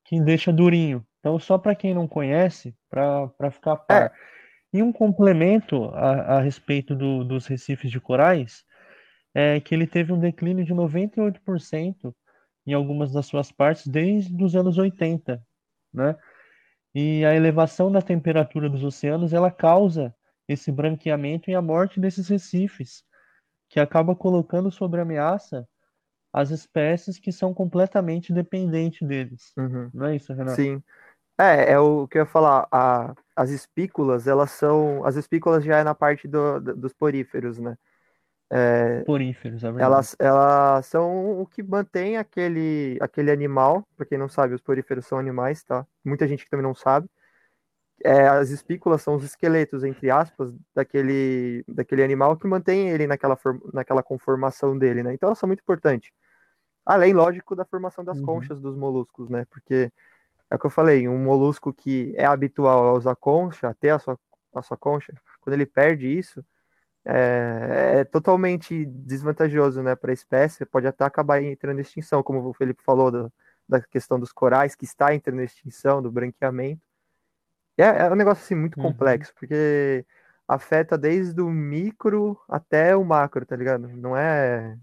[0.05, 1.05] Que deixa durinho.
[1.21, 4.13] Então, só para quem não conhece, para ficar par.
[4.73, 8.65] E um complemento a, a respeito do- dos recifes de corais
[9.35, 12.15] é que ele teve um declínio de 98%
[12.67, 15.43] em algumas das suas partes desde os anos 80,
[15.93, 16.17] né?
[16.95, 20.15] E a elevação da temperatura dos oceanos, ela causa
[20.49, 23.05] esse branqueamento e a morte desses recifes,
[23.69, 25.69] que acaba colocando sob ameaça
[26.35, 29.53] as espécies que são completamente dependentes deles.
[29.57, 29.89] Uhum.
[29.95, 30.57] Não é isso, Renato?
[30.57, 30.83] Sim.
[31.39, 32.67] É, é o que eu ia falar.
[32.73, 35.05] A, as espículas, elas são.
[35.05, 37.77] As espículas já é na parte do- do- dos poríferos, né?
[39.07, 39.85] Poríferos, é verdade.
[39.85, 43.87] Elas, elas são o que mantém aquele, aquele animal.
[43.97, 45.87] Pra quem não sabe, os poríferos são animais, tá?
[46.05, 47.09] Muita gente que também não sabe.
[48.05, 53.39] É, as espículas são os esqueletos, entre aspas, daquele, daquele animal que mantém ele naquela,
[53.73, 55.15] naquela conformação dele, né?
[55.15, 56.11] Então elas são muito importantes.
[56.85, 58.27] Além, lógico, da formação das Uhum.
[58.27, 59.47] conchas dos moluscos, né?
[59.51, 59.91] Porque
[60.51, 63.99] é o que eu falei, um molusco que é habitual a usar concha, até a
[63.99, 64.19] sua,
[64.55, 66.45] a sua concha, quando ele perde isso,
[67.05, 72.49] é, é totalmente desvantajoso, né, para a espécie, pode até acabar entrando em extinção, como
[72.49, 73.31] o Felipe falou da,
[73.69, 76.83] da questão dos corais, que está entrando em extinção, do branqueamento.
[77.77, 78.83] É, é um negócio assim muito Uhum.
[78.83, 80.05] complexo, porque
[80.47, 83.89] afeta desde o micro até o macro, tá ligado?
[83.89, 84.79] Não é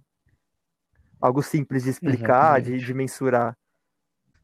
[1.21, 2.85] algo simples de explicar, de, Exatamente.
[2.85, 3.57] de mensurar.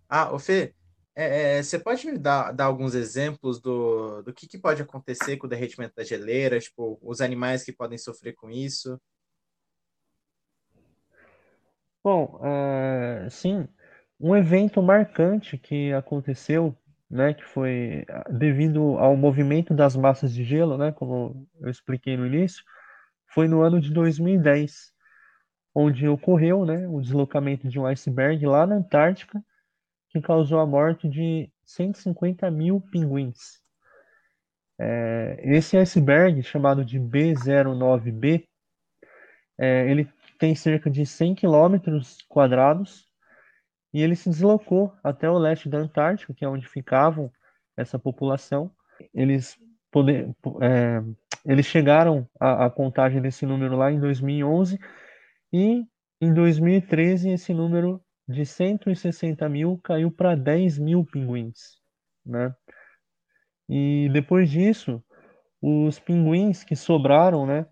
[0.07, 0.73] Ah, ô Fê,
[1.15, 5.35] é, é, você pode me dar, dar alguns exemplos do, do que, que pode acontecer
[5.37, 8.99] com o derretimento da geleira, tipo, os animais que podem sofrer com isso?
[12.03, 13.67] Bom, é, sim,
[14.19, 16.77] um evento marcante que aconteceu,
[17.09, 22.15] né, que foi ah, devido ao movimento das massas de gelo, né, como eu expliquei
[22.15, 22.63] no início,
[23.27, 24.93] foi no ano de 2010,
[25.79, 29.39] onde ocorreu, né, o deslocamento de um iceberg lá na Antártica,
[30.09, 33.61] que causou a morte de 150 mil pinguins.
[34.79, 38.47] É, esse iceberg, chamado de B09B,
[39.59, 43.05] é, ele tem cerca de 100 quilômetros quadrados
[43.93, 47.31] e ele se deslocou até o leste da Antártica, que é onde ficavam
[47.75, 48.71] essa população.
[49.13, 49.55] Eles,
[49.91, 51.03] poder, é,
[51.45, 54.79] eles chegaram à, à contagem desse número lá em 2011
[55.51, 55.86] e
[56.21, 61.79] em 2013 esse número de 160 mil caiu para 10 mil pinguins,
[62.25, 62.53] né?
[63.69, 65.03] E depois disso,
[65.62, 67.65] os pinguins que sobraram, né,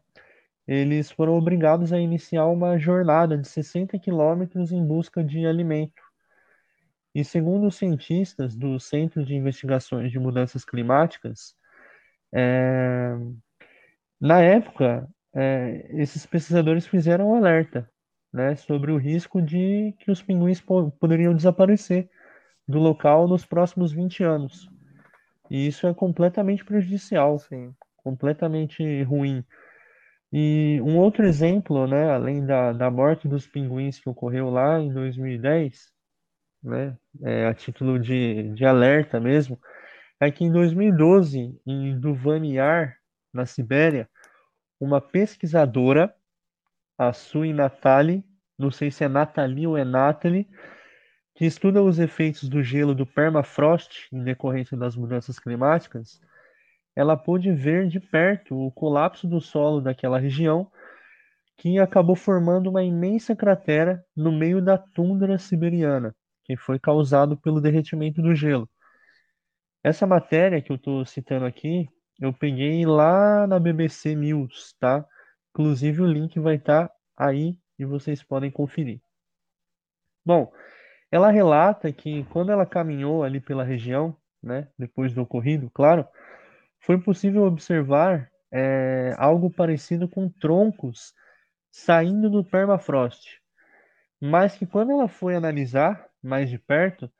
[0.67, 6.01] eles foram obrigados a iniciar uma jornada de 60 quilômetros em busca de alimento.
[7.13, 11.55] E segundo os cientistas do Centro de Investigações de Mudanças Climáticas,
[12.33, 13.15] é,
[14.19, 17.89] na época é, esses pesquisadores fizeram um alerta
[18.33, 22.09] né, sobre o risco de que os pinguins po poderiam desaparecer
[22.67, 24.69] do local nos próximos 20 anos.
[25.49, 27.73] E isso é completamente prejudicial, Sim.
[27.97, 29.43] completamente ruim.
[30.33, 34.91] E um outro exemplo, né, além da, da morte dos pinguins que ocorreu lá em
[34.91, 35.91] 2010,
[36.63, 39.59] né, é, a título de, de alerta mesmo,
[40.19, 42.97] é que em 2012, em Duvanyar,
[43.33, 44.09] na Sibéria,
[44.85, 46.13] uma pesquisadora,
[46.97, 48.23] a Sui Natali,
[48.57, 50.47] não sei se é Nathalie ou é Nathalie,
[51.35, 56.21] que estuda os efeitos do gelo do permafrost em decorrência das mudanças climáticas,
[56.95, 60.71] ela pôde ver de perto o colapso do solo daquela região,
[61.57, 67.59] que acabou formando uma imensa cratera no meio da tundra siberiana, que foi causado pelo
[67.59, 68.69] derretimento do gelo.
[69.83, 75.05] Essa matéria que eu estou citando aqui, eu peguei lá na BBC News, tá?
[75.51, 79.01] Inclusive o link vai estar tá aí e vocês podem conferir.
[80.25, 80.51] Bom,
[81.11, 86.07] ela relata que quando ela caminhou ali pela região, né, depois do ocorrido, claro,
[86.79, 91.13] foi possível observar é, algo parecido com troncos
[91.71, 93.41] saindo do permafrost,
[94.21, 97.11] mas que quando ela foi analisar mais de perto,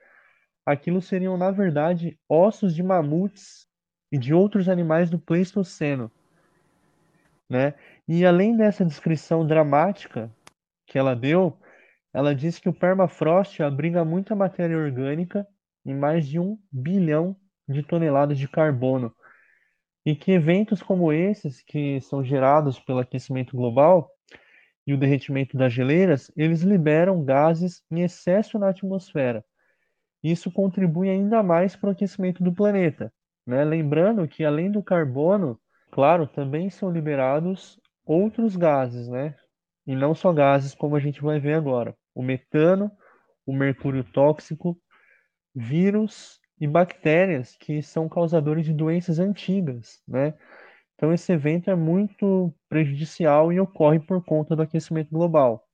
[0.66, 3.65] aquilo seriam na verdade ossos de mamutes
[4.16, 6.10] e de outros animais do Pleistoceno,
[7.50, 7.74] né?
[8.08, 10.32] E além dessa descrição dramática
[10.88, 11.60] que ela deu,
[12.14, 15.46] ela diz que o permafrost abriga muita matéria orgânica
[15.86, 17.36] e mais de um bilhão
[17.68, 19.14] de toneladas de carbono.
[20.06, 24.10] E que eventos como esses, que são gerados pelo aquecimento global
[24.88, 29.44] e o derretimento das geleiras, eles liberam gases em excesso na atmosfera.
[30.24, 33.12] Isso contribui ainda mais para o aquecimento do planeta.
[33.46, 33.64] Né?
[33.64, 35.60] Lembrando que, além do carbono,
[35.92, 39.36] claro, também são liberados outros gases, né?
[39.86, 42.92] E não só gases, como a gente vai ver agora o metano,
[43.46, 44.80] o mercúrio tóxico,
[45.54, 50.34] vírus e bactérias que são causadores de doenças antigas, né?
[50.96, 55.68] Então esse evento é muito prejudicial e ocorre por conta do aquecimento global.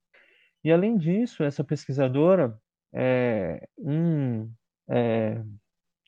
[0.64, 2.60] E além disso, essa pesquisadora,
[2.94, 4.52] é, em,
[4.90, 5.42] é,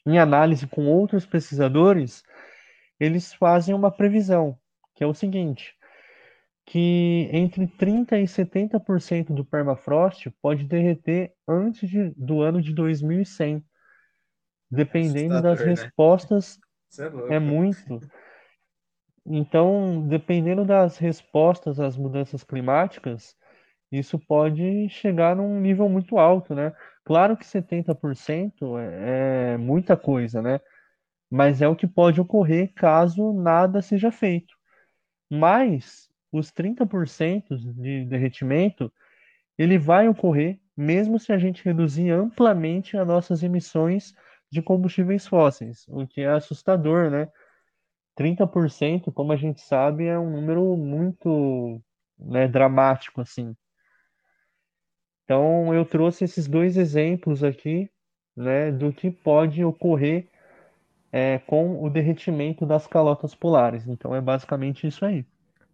[0.06, 2.24] em análise com outros pesquisadores,
[3.00, 4.58] eles fazem uma previsão,
[4.96, 5.76] que é o seguinte:
[6.66, 13.64] que entre 30% e 70% do permafrost pode derreter antes de, do ano de 2100,
[14.70, 15.66] dependendo das né?
[15.68, 16.58] respostas.
[17.30, 18.00] É, é muito.
[19.26, 23.36] Então, dependendo das respostas às mudanças climáticas,
[24.00, 26.74] isso pode chegar num nível muito alto, né?
[27.04, 30.60] Claro que 70% é, é muita coisa, né?
[31.30, 34.56] Mas é o que pode ocorrer caso nada seja feito.
[35.30, 38.92] Mas os 30% de derretimento,
[39.58, 44.14] ele vai ocorrer mesmo se a gente reduzir amplamente as nossas emissões
[44.52, 47.28] de combustíveis fósseis, o que é assustador, né?
[48.16, 51.82] 30%, como a gente sabe, é um número muito
[52.18, 53.56] né, dramático, assim.
[55.24, 57.90] Então, eu trouxe esses dois exemplos aqui,
[58.36, 60.28] né, do que pode ocorrer
[61.12, 63.88] é, com o derretimento das calotas polares.
[63.88, 65.26] Então, é basicamente isso aí.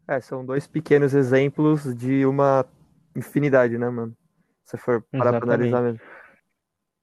[0.08, 2.66] É, são dois pequenos exemplos de uma
[3.16, 4.16] infinidade, né, mano?
[4.66, 6.00] Se for parar pra analisar mesmo.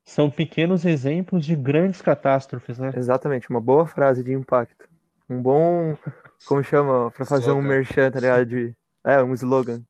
[0.04, 2.92] São pequenos exemplos de grandes catástrofes, né?
[2.94, 4.88] Exatamente, uma boa frase de impacto.
[5.28, 5.96] Um bom,
[6.46, 8.46] como chama, pra fazer um merchan, tá ligado?
[8.46, 9.82] De, é, um slogan.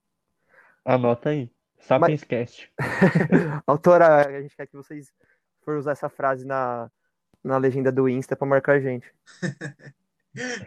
[0.84, 1.50] Anota aí.
[1.78, 2.72] Sapienscast.
[3.66, 5.12] Autora, a gente quer que vocês
[5.62, 6.90] for usar essa frase na,
[7.42, 9.12] na legenda do Insta pra marcar a gente.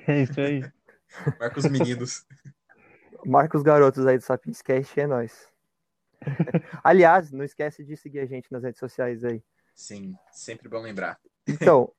[0.07, 0.63] É isso aí.
[1.39, 2.25] Marca os meninos.
[3.23, 5.47] Marca os garotos aí do Sapiens Cast, é nóis.
[6.83, 9.43] Aliás, não esquece de seguir a gente nas redes sociais aí.
[9.75, 11.19] Sim, sempre bom lembrar.
[11.47, 11.93] Então,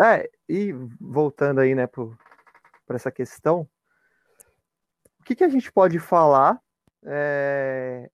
[0.00, 3.68] é, e voltando aí, né, para essa questão,
[5.20, 6.60] o que, que a gente pode falar?
[7.04, 8.08] É,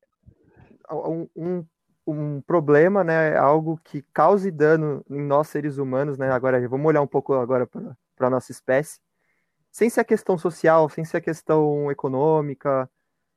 [0.91, 1.67] um, um,
[2.07, 6.31] um, problema, né, algo que cause dano em nós seres humanos, né?
[6.31, 8.99] Agora, vamos olhar um pouco agora para a nossa espécie
[9.75, 12.89] sem ser a questão social, sem ser a questão econômica,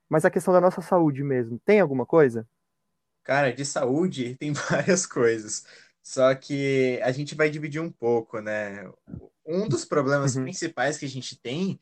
[0.07, 1.59] mas a questão da nossa saúde mesmo.
[1.65, 2.47] Tem alguma coisa?
[3.23, 5.65] Cara, de saúde tem várias coisas.
[6.03, 8.87] Só que a gente vai dividir um pouco, né?
[9.43, 10.43] Um dos problemas uhum.
[10.43, 11.79] principais que a gente tem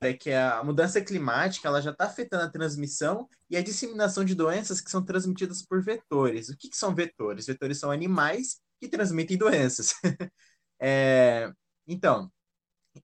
[0.00, 4.34] é que a mudança climática ela já está afetando a transmissão e a disseminação de
[4.34, 6.48] doenças que são transmitidas por vetores.
[6.48, 7.46] O que, que são vetores?
[7.46, 9.94] Vetores são animais que transmitem doenças.
[10.80, 11.50] é,
[11.86, 12.30] então,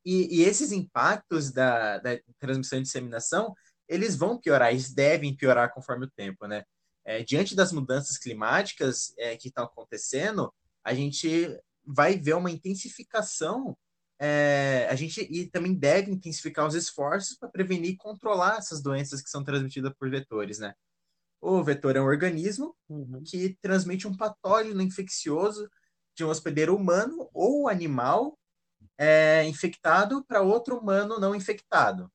[0.04, 3.54] E, e esses impactos da, da, transmissão e disseminação,
[3.88, 6.64] eles vão piorar, eles devem piorar conforme o tempo, né?
[7.04, 10.52] É, diante das mudanças climáticas é, que estão acontecendo,
[10.84, 13.76] a gente vai ver uma intensificação,
[14.24, 19.20] é, a gente e também deve intensificar os esforços para prevenir e controlar essas doenças
[19.20, 20.74] que são transmitidas por vetores, né?
[21.40, 23.20] O vetor é um organismo uhum.
[23.26, 25.68] que transmite um patógeno infeccioso
[26.16, 28.38] de um hospedeiro humano ou animal
[28.96, 32.08] é, infectado para outro humano não infectado.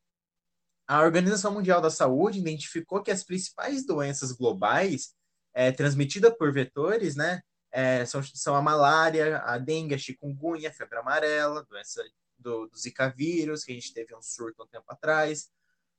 [0.87, 5.13] A Organização Mundial da Saúde identificou que as principais doenças globais
[5.53, 10.73] é, transmitidas por vetores, né, é, são, são a malária, a dengue, a chikungunya, a
[10.73, 12.03] febre amarela, doença
[12.37, 15.49] do, do Zika vírus, que a gente teve um surto um tempo atrás,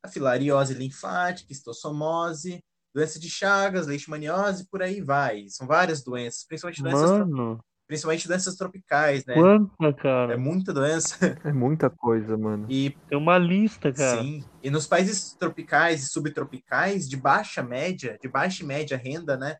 [0.02, 5.48] a filariose linfática, estossomose, doença de Chagas, leishmaniose, por aí vai.
[5.48, 9.34] São várias doenças, principalmente doenças Mano principalmente doenças tropicais, né?
[9.34, 10.34] Quanta, cara?
[10.34, 11.16] É muita doença.
[11.48, 12.66] É muita coisa, mano.
[12.68, 14.20] E tem uma lista, cara.
[14.20, 14.44] Sim.
[14.62, 19.56] E nos países tropicais e subtropicais, de baixa média, de baixa e média renda, né?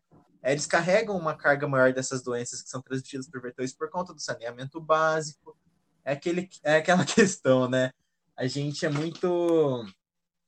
[0.51, 4.19] Eles carregam uma carga maior dessas doenças que são transmitidas por vetores por conta do
[4.19, 5.57] saneamento básico.
[6.03, 7.91] É, aquele, é aquela questão, né?
[8.35, 9.85] A gente é muito.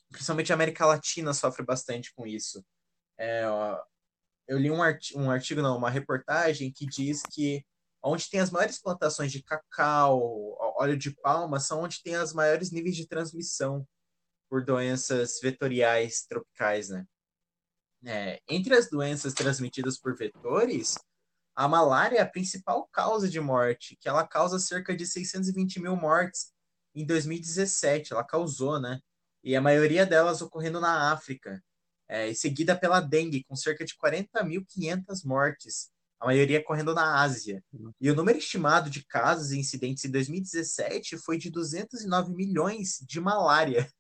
[0.10, 2.64] Principalmente a América Latina sofre bastante com isso.
[3.18, 3.82] É, ó,
[4.48, 7.66] eu li um, artigo, um artigo, não, uma reportagem que diz que
[8.04, 12.72] onde tem as maiores plantações de cacau, óleo de palma, são onde tem os maiores
[12.72, 13.88] níveis de transmissão
[14.50, 17.06] por doenças vetoriais tropicais, né?
[18.06, 20.96] É, entre as doenças transmitidas por vetores,
[21.56, 25.96] a malária é a principal causa de morte, que ela causa cerca de 620 mil
[25.96, 26.52] mortes
[26.96, 29.00] em 2017, ela causou, né?
[29.44, 31.64] E a maioria delas ocorrendo na África,
[32.08, 37.64] é, seguida pela dengue, com cerca de 40.500 mortes a maioria correndo na Ásia.
[38.00, 43.20] E o número estimado de casos e incidentes em 2017 foi de 209 milhões de
[43.20, 43.92] malária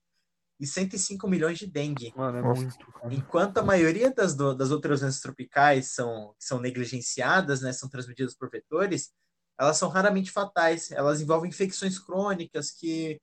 [0.61, 2.13] e 105 milhões de dengue.
[2.15, 2.85] Mano, é muito.
[3.09, 8.35] Enquanto a maioria das, do, das outras doenças tropicais são, são negligenciadas, né, são transmitidas
[8.35, 9.11] por vetores,
[9.59, 10.91] elas são raramente fatais.
[10.91, 13.19] Elas envolvem infecções crônicas que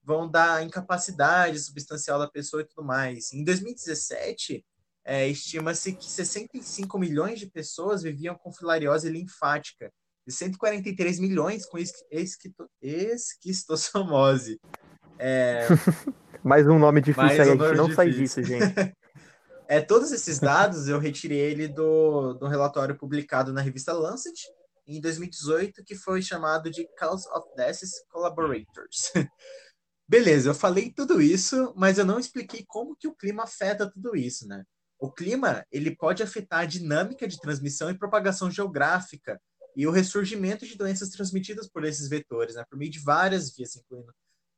[0.00, 3.32] vão dar incapacidade substancial da pessoa e tudo mais.
[3.32, 4.64] Em 2017,
[5.04, 9.92] é, estima-se que 65 milhões de pessoas viviam com filariose linfática
[10.24, 11.78] e 143 milhões com
[12.80, 14.60] esquistossomose.
[15.18, 15.66] É...
[16.44, 17.94] Mais um nome difícil aí, um a gente não difícil.
[17.94, 18.94] sai disso, gente.
[19.68, 24.46] é, todos esses dados eu retirei ele do, do relatório publicado na revista Lancet
[24.86, 29.12] em 2018, que foi chamado de Cause of Deaths Collaborators.
[30.08, 34.14] Beleza, eu falei tudo isso, mas eu não expliquei como que o clima afeta tudo
[34.14, 34.62] isso, né?
[35.00, 39.40] O clima ele pode afetar a dinâmica de transmissão e propagação geográfica
[39.76, 43.76] e o ressurgimento de doenças transmitidas por esses vetores, né, por meio de várias vias,
[43.76, 44.10] incluindo,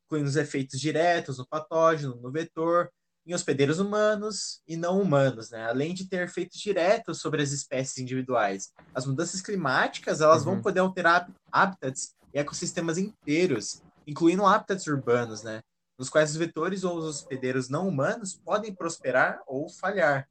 [0.09, 2.91] incluindo os efeitos diretos no patógeno, no vetor,
[3.27, 5.67] em hospedeiros humanos e não humanos, né?
[5.67, 8.73] além de ter efeitos diretos sobre as espécies individuais.
[8.95, 10.55] As mudanças climáticas elas uhum.
[10.55, 15.61] vão poder alterar hábitats e ecossistemas inteiros, incluindo hábitats urbanos, né?
[15.99, 20.27] nos quais os vetores ou os hospedeiros não humanos podem prosperar ou falhar.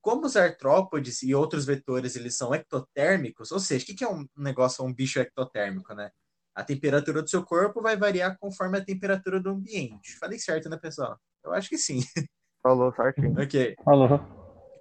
[0.00, 4.24] Como os artrópodes e outros vetores eles são ectotérmicos, ou seja, o que é um
[4.36, 6.12] negócio, um bicho ectotérmico, né?
[6.58, 10.18] A temperatura do seu corpo vai variar conforme a temperatura do ambiente.
[10.18, 11.16] Falei certo, né, pessoal?
[11.44, 12.00] Eu acho que sim.
[12.60, 13.40] Falou certinho.
[13.40, 13.76] ok.
[13.84, 14.20] Falou.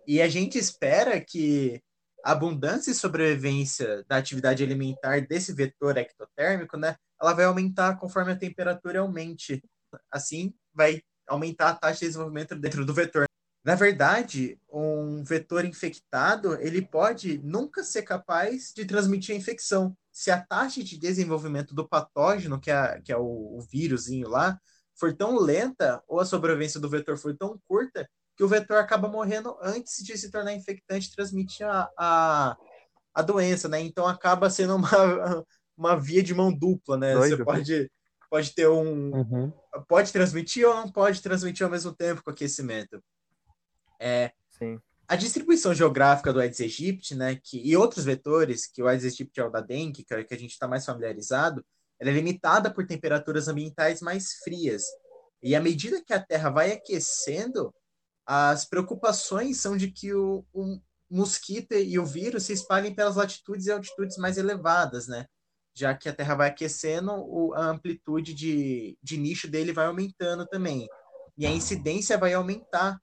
[0.08, 1.80] E a gente espera que
[2.26, 8.32] a abundância e sobrevivência da atividade alimentar desse vetor ectotérmico, né, ela vai aumentar conforme
[8.32, 9.64] a temperatura aumente
[10.12, 13.26] assim vai aumentar a taxa de desenvolvimento dentro do vetor.
[13.64, 19.96] Na verdade, um vetor infectado, ele pode nunca ser capaz de transmitir a infecção.
[20.18, 24.60] Se a taxa de desenvolvimento do patógeno, que é, que é o, o vírusinho lá,
[24.96, 29.08] for tão lenta, ou a sobrevivência do vetor for tão curta, que o vetor acaba
[29.08, 32.58] morrendo antes de se tornar infectante e transmitir a, a,
[33.14, 33.80] a doença, né?
[33.80, 34.90] Então acaba sendo uma,
[35.78, 37.14] uma via de mão dupla, né?
[37.14, 37.38] Doido.
[37.38, 37.92] Você pode
[38.28, 39.16] pode ter um.
[39.16, 39.54] Uhum.
[39.88, 43.00] Pode transmitir ou não pode transmitir ao mesmo tempo com aquecimento.
[44.00, 44.80] É, Sim.
[45.08, 49.40] A distribuição geográfica do Aedes aegypti, né, que, e outros vetores, que o Aedes aegypti
[49.40, 51.66] é o da dengue, que, é que a gente está mais familiarizado,
[52.00, 54.84] ela é limitada por temperaturas ambientais mais frias.
[55.42, 57.74] E à medida que a Terra vai aquecendo,
[58.26, 60.80] as preocupações são de que o, o
[61.10, 65.26] mosquito e o vírus se espalhem pelas latitudes e altitudes mais elevadas, né?
[65.78, 70.88] já que a Terra vai aquecendo, a amplitude de, de nicho dele vai aumentando também.
[71.38, 73.00] E a incidência vai aumentar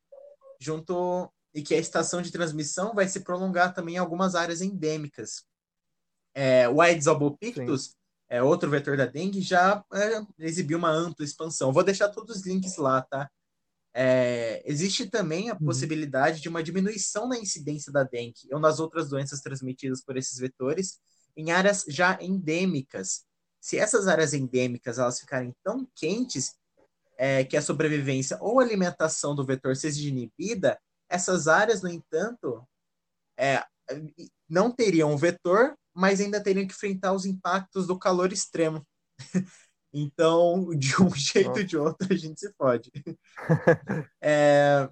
[0.61, 5.45] junto e que a estação de transmissão vai se prolongar também em algumas áreas endêmicas.
[6.35, 7.95] É, o Aedes albopictus,
[8.29, 11.73] é, outro vetor da dengue, já é, exibiu uma ampla expansão.
[11.73, 13.31] Vou deixar todos os links lá, tá?
[13.97, 15.61] É, existe também a uhum.
[15.61, 20.37] possibilidade de uma diminuição na incidência da dengue ou nas outras doenças transmitidas por esses
[20.37, 20.99] vetores
[21.37, 23.25] em áreas já endêmicas.
[23.61, 26.57] Se essas áreas endêmicas elas ficarem tão quentes
[27.17, 30.77] é, que a sobrevivência ou alimentação do vetor seja inibida,
[31.15, 32.67] essas áreas, no entanto,
[33.39, 33.65] é,
[34.49, 38.85] não teriam o vetor, mas ainda teriam que enfrentar os impactos do calor extremo.
[39.93, 42.91] então, de um jeito ou de outro, a gente se fode.
[44.21, 44.89] É,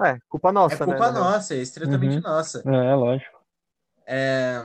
[0.00, 1.18] é culpa nossa, é culpa né?
[1.18, 2.22] nossa, é estritamente uhum.
[2.22, 2.62] nossa.
[2.64, 3.38] É, lógico.
[4.06, 4.64] É,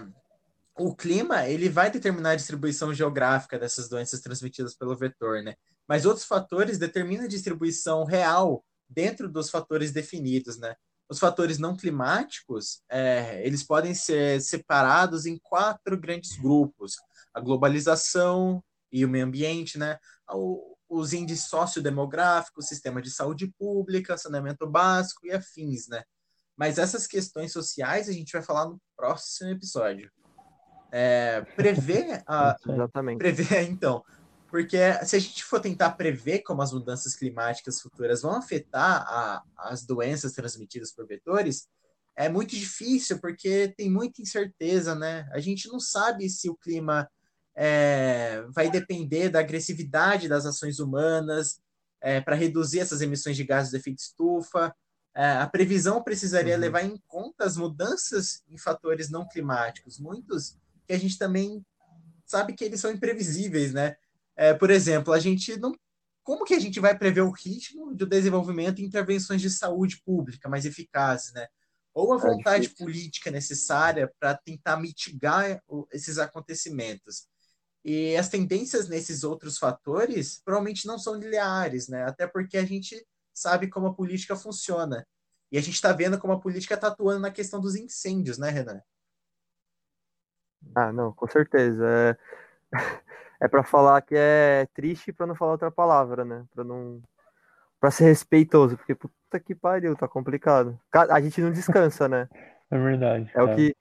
[0.77, 5.55] o clima, ele vai determinar a distribuição geográfica dessas doenças transmitidas pelo vetor, né?
[5.87, 8.63] Mas outros fatores determinam a distribuição real
[8.93, 10.75] dentro dos fatores definidos, né?
[11.09, 16.95] Os fatores não climáticos, é, eles podem ser separados em quatro grandes grupos.
[17.33, 19.97] A globalização e o meio ambiente, né?
[20.31, 26.03] O, os índices sociodemográficos, sistema de saúde pública, saneamento básico e afins, né?
[26.55, 30.11] Mas essas questões sociais a gente vai falar no próximo episódio.
[30.91, 33.17] É, prever a, Exatamente.
[33.17, 34.03] Prever, então,
[34.53, 39.43] porque se a gente for tentar prever como as mudanças climáticas futuras vão afetar a,
[39.57, 41.67] as doenças transmitidas por vetores,
[42.15, 45.27] é muito difícil, porque tem muita incerteza, né?
[45.31, 47.09] A gente não sabe se o clima
[47.55, 51.59] é, vai depender da agressividade das ações humanas
[51.99, 54.71] é, para reduzir essas emissões de gases de efeito estufa.
[55.15, 56.61] É, a previsão precisaria uhum.
[56.61, 61.65] levar em conta as mudanças em fatores não climáticos, muitos que a gente também
[62.23, 63.95] sabe que eles são imprevisíveis, né?
[64.35, 65.73] É, por exemplo, a gente não.
[66.23, 70.47] Como que a gente vai prever o ritmo do desenvolvimento de intervenções de saúde pública
[70.47, 71.47] mais eficazes, né?
[71.93, 75.61] Ou a é vontade é política necessária para tentar mitigar
[75.91, 77.27] esses acontecimentos.
[77.83, 82.03] E as tendências nesses outros fatores provavelmente não são lineares, né?
[82.05, 85.05] Até porque a gente sabe como a política funciona.
[85.51, 88.49] E a gente está vendo como a política está atuando na questão dos incêndios, né,
[88.49, 88.81] Renan?
[90.73, 91.85] Ah, não, com certeza.
[91.85, 92.17] É,
[93.43, 96.45] é para falar que é triste para não falar outra palavra, né?
[96.55, 97.01] Para não
[97.77, 100.79] para ser respeitoso, porque puta que pariu, tá complicado.
[100.93, 102.27] A gente não descansa, né?
[102.71, 103.29] É verdade.
[103.35, 103.75] É, o que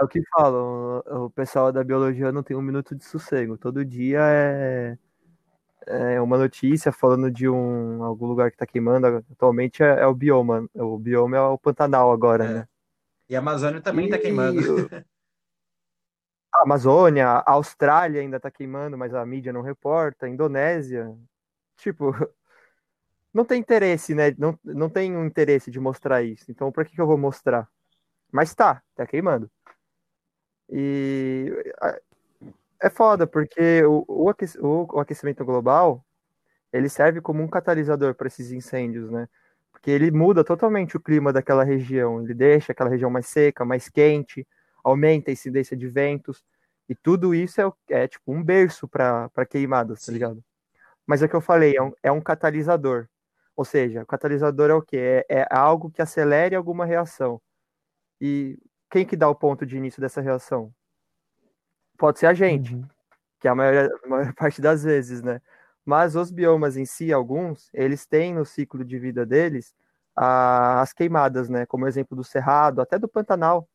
[0.00, 1.02] é o que falam.
[1.04, 3.58] O pessoal da biologia não tem um minuto de sossego.
[3.58, 4.96] Todo dia é
[5.86, 9.22] é uma notícia falando de um algum lugar que tá queimando.
[9.32, 10.66] Atualmente é, é o bioma.
[10.72, 12.48] O bioma é o Pantanal agora, é.
[12.54, 12.68] né?
[13.28, 14.10] E a Amazônia também e...
[14.10, 14.62] tá queimando.
[16.52, 21.14] A Amazônia, a Austrália ainda tá queimando, mas a mídia não reporta, a Indonésia.
[21.76, 22.12] Tipo,
[23.32, 24.34] não tem interesse, né?
[24.38, 26.50] Não, não tem um interesse de mostrar isso.
[26.50, 27.68] Então, para que, que eu vou mostrar?
[28.32, 29.50] Mas tá, tá queimando.
[30.70, 31.52] E
[32.80, 36.04] é foda, porque o, o, aquecimento global
[36.72, 39.28] ele serve como um catalisador para esses incêndios, né?
[39.72, 43.88] Porque ele muda totalmente o clima daquela região, ele deixa aquela região mais seca, mais
[43.88, 44.46] quente,
[44.88, 46.44] aumenta a incidência de ventos,
[46.88, 50.42] e tudo isso é, é tipo um berço para queimadas, tá ligado?
[51.06, 53.08] Mas é o que eu falei, é um, é um catalisador.
[53.56, 55.24] Ou seja, o catalisador é o quê?
[55.28, 57.40] É, é algo que acelere alguma reação.
[58.20, 58.58] E
[58.90, 60.72] quem que dá o ponto de início dessa reação?
[61.98, 62.86] Pode ser a gente, uhum.
[63.40, 65.42] que é a maior, a maior parte das vezes, né?
[65.84, 69.74] Mas os biomas em si, alguns, eles têm no ciclo de vida deles
[70.14, 71.66] a, as queimadas, né?
[71.66, 73.68] Como o exemplo do Cerrado, até do Pantanal.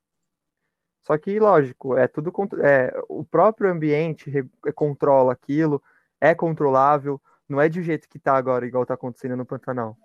[1.03, 4.31] Só que, lógico, é tudo é, o próprio ambiente
[4.73, 5.83] controla aquilo,
[6.19, 9.97] é controlável, não é de jeito que tá agora, igual tá acontecendo no Pantanal.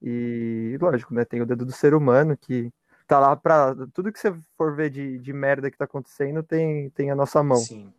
[0.00, 2.72] E, lógico, né, tem o dedo do ser humano que
[3.08, 3.74] tá lá pra.
[3.92, 7.42] Tudo que você for ver de, de merda que tá acontecendo tem, tem a nossa
[7.42, 7.58] mão.
[7.58, 7.92] Sim.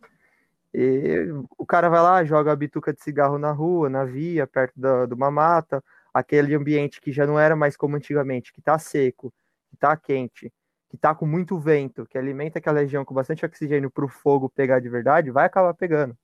[0.72, 4.78] E o cara vai lá, joga a bituca de cigarro na rua, na via, perto
[4.80, 8.78] da, de uma mata, aquele ambiente que já não era mais como antigamente, que tá
[8.78, 9.32] seco,
[9.70, 10.52] que tá quente
[10.94, 14.48] que está com muito vento, que alimenta aquela região com bastante oxigênio para o fogo
[14.48, 16.16] pegar de verdade, vai acabar pegando.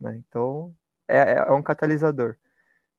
[0.00, 0.20] Né?
[0.28, 0.74] Então,
[1.06, 2.36] é, é, é um catalisador.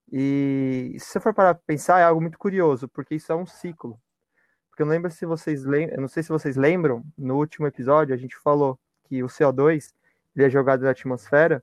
[0.09, 3.99] E se você for para pensar, é algo muito curioso, porque isso é um ciclo.
[4.69, 8.15] Porque eu não lembro se vocês lembram, não sei se vocês lembram, no último episódio
[8.15, 9.93] a gente falou que o CO2
[10.33, 11.61] ele é jogado na atmosfera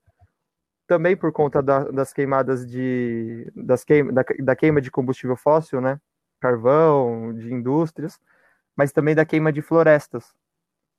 [0.86, 5.80] também por conta da, das queimadas de das queima, da, da queima de combustível fóssil,
[5.80, 5.98] né?
[6.40, 8.20] Carvão, de indústrias,
[8.76, 10.34] mas também da queima de florestas.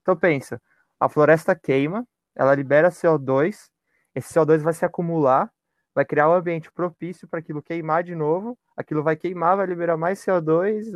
[0.01, 0.61] Então pensa,
[0.99, 3.69] a floresta queima, ela libera CO2,
[4.15, 5.51] esse CO2 vai se acumular,
[5.93, 9.97] vai criar um ambiente propício para aquilo queimar de novo, aquilo vai queimar, vai liberar
[9.97, 10.91] mais CO2,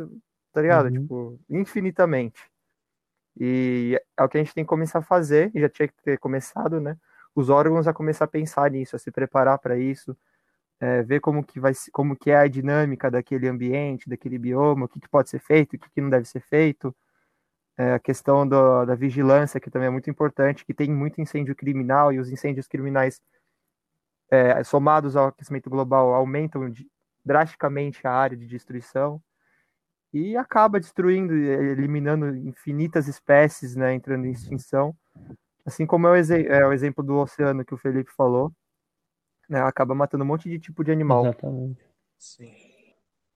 [0.52, 0.86] tá ligado?
[0.86, 0.92] Uhum.
[0.92, 2.50] Tipo, infinitamente.
[3.38, 5.94] E é o que a gente tem que começar a fazer, e já tinha que
[6.02, 6.96] ter começado, né?
[7.36, 10.16] os órgãos a começar a pensar nisso, a se preparar para isso,
[10.80, 14.88] é, ver como que vai, como que é a dinâmica daquele ambiente, daquele bioma, o
[14.88, 16.94] que, que pode ser feito, o que, que não deve ser feito,
[17.78, 21.54] é, a questão do, da vigilância, que também é muito importante, que tem muito incêndio
[21.54, 23.20] criminal e os incêndios criminais
[24.30, 26.72] é, somados ao aquecimento global aumentam
[27.24, 29.20] drasticamente a área de destruição
[30.12, 34.96] e acaba destruindo, eliminando infinitas espécies, né, entrando em extinção,
[35.64, 38.52] assim como é o, é o exemplo do oceano que o Felipe falou,
[39.48, 41.26] né, acaba matando um monte de tipo de animal.
[41.26, 41.80] Exatamente.
[42.18, 42.52] Sim.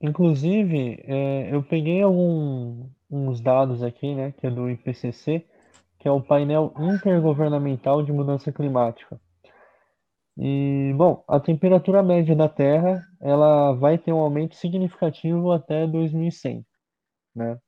[0.00, 5.44] Inclusive, é, eu peguei algum, uns dados aqui, né, que é do IPCC,
[5.98, 9.20] que é o painel intergovernamental de mudança climática.
[10.38, 16.64] E, bom, a temperatura média da Terra, ela vai ter um aumento significativo até 2100,
[17.36, 17.58] né?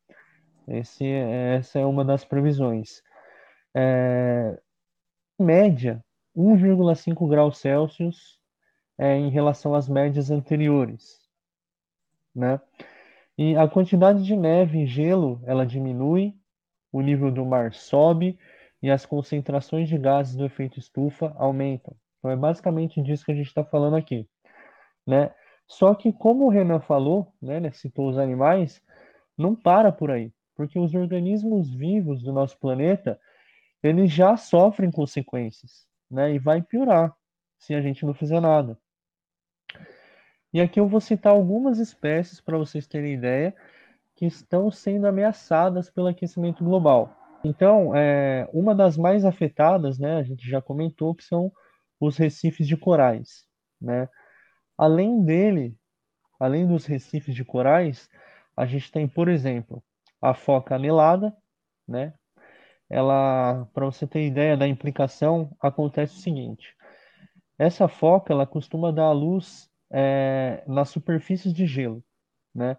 [0.67, 3.03] Esse, essa é uma das previsões.
[3.77, 4.59] É,
[5.39, 6.03] média,
[6.37, 8.41] 1,5 graus Celsius
[8.99, 11.21] é, em relação às médias anteriores,
[12.35, 12.61] né?
[13.37, 16.35] E a quantidade de neve e gelo, ela diminui,
[16.93, 18.39] o nível do mar sobe
[18.83, 21.97] e as concentrações de gases do efeito estufa aumentam.
[22.19, 24.29] Então é basicamente disso que a gente está falando aqui,
[25.07, 25.35] né?
[25.67, 28.83] Só que como o Renan falou, né, né, citou os animais,
[29.39, 33.19] não para por aí, porque os organismos vivos do nosso planeta,
[33.83, 36.35] eles já sofrem consequências, né?
[36.35, 37.15] E vai piorar
[37.59, 38.79] se a gente não fizer nada.
[40.53, 43.55] E aqui eu vou citar algumas espécies para vocês terem ideia
[44.15, 47.17] que estão sendo ameaçadas pelo aquecimento global.
[47.43, 51.51] Então, é, uma das mais afetadas, né, a gente já comentou, que são
[51.99, 53.47] os recifes de corais,
[53.81, 54.09] né?
[54.77, 55.77] Além dele,
[56.39, 58.09] além dos recifes de corais,
[58.57, 59.83] a gente tem, por exemplo,
[60.21, 61.35] a foca anelada,
[61.89, 62.15] né?
[62.93, 66.77] Ela, para você ter ideia da implicação, acontece o seguinte:
[67.59, 72.05] essa foca ela costuma dar a luz é, nas superfícies de gelo,
[72.55, 72.77] né?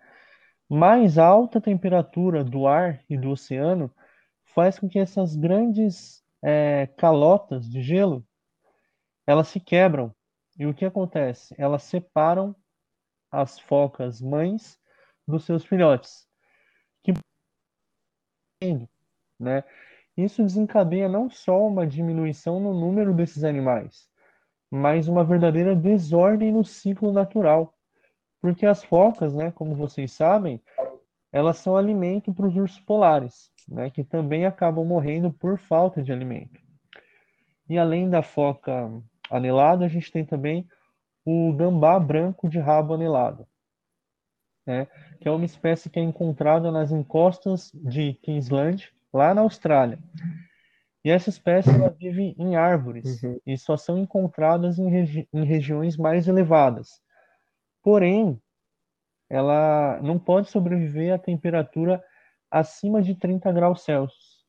[0.69, 3.91] Mais alta temperatura do ar e do oceano
[4.45, 8.23] faz com que essas grandes é, calotas de gelo
[9.25, 10.13] elas se quebram
[10.59, 11.55] e o que acontece?
[11.57, 12.55] Elas separam
[13.31, 14.79] as focas mães
[15.27, 16.27] dos seus filhotes,
[17.01, 17.13] que
[19.39, 19.63] né?
[20.15, 24.07] Isso desencadeia não só uma diminuição no número desses animais,
[24.69, 27.73] mas uma verdadeira desordem no ciclo natural.
[28.39, 30.61] Porque as focas, né, como vocês sabem,
[31.31, 36.11] elas são alimento para os ursos polares, né, que também acabam morrendo por falta de
[36.11, 36.61] alimento.
[37.67, 38.91] E além da foca
[39.31, 40.67] anelada, a gente tem também
[41.25, 43.47] o gambá branco de rabo anelado,
[44.65, 44.87] né,
[45.19, 49.99] que é uma espécie que é encontrada nas encostas de Queensland, lá na Austrália.
[51.05, 53.39] E essa espécie ela vive em árvores uhum.
[53.45, 57.01] e só são encontradas em, regi em regiões mais elevadas.
[57.81, 58.41] Porém,
[59.29, 62.01] ela não pode sobreviver a temperatura
[62.49, 64.43] acima de 30 graus Celsius.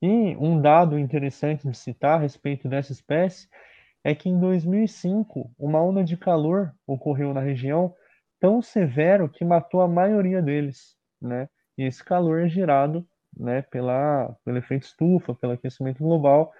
[0.00, 3.48] E um dado interessante de citar a respeito dessa espécie
[4.02, 7.94] é que em 2005 uma onda de calor ocorreu na região
[8.38, 11.48] tão severo que matou a maioria deles, né?
[11.76, 13.06] E esse calor é gerado
[13.36, 16.52] né, pela, pelo efeito estufa, pelo aquecimento global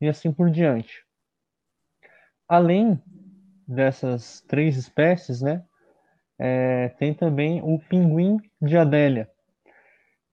[0.00, 1.04] e assim por diante.
[2.48, 3.00] Além
[3.66, 5.64] dessas três espécies, né,
[6.38, 9.30] é, tem também o pinguim de Adélia.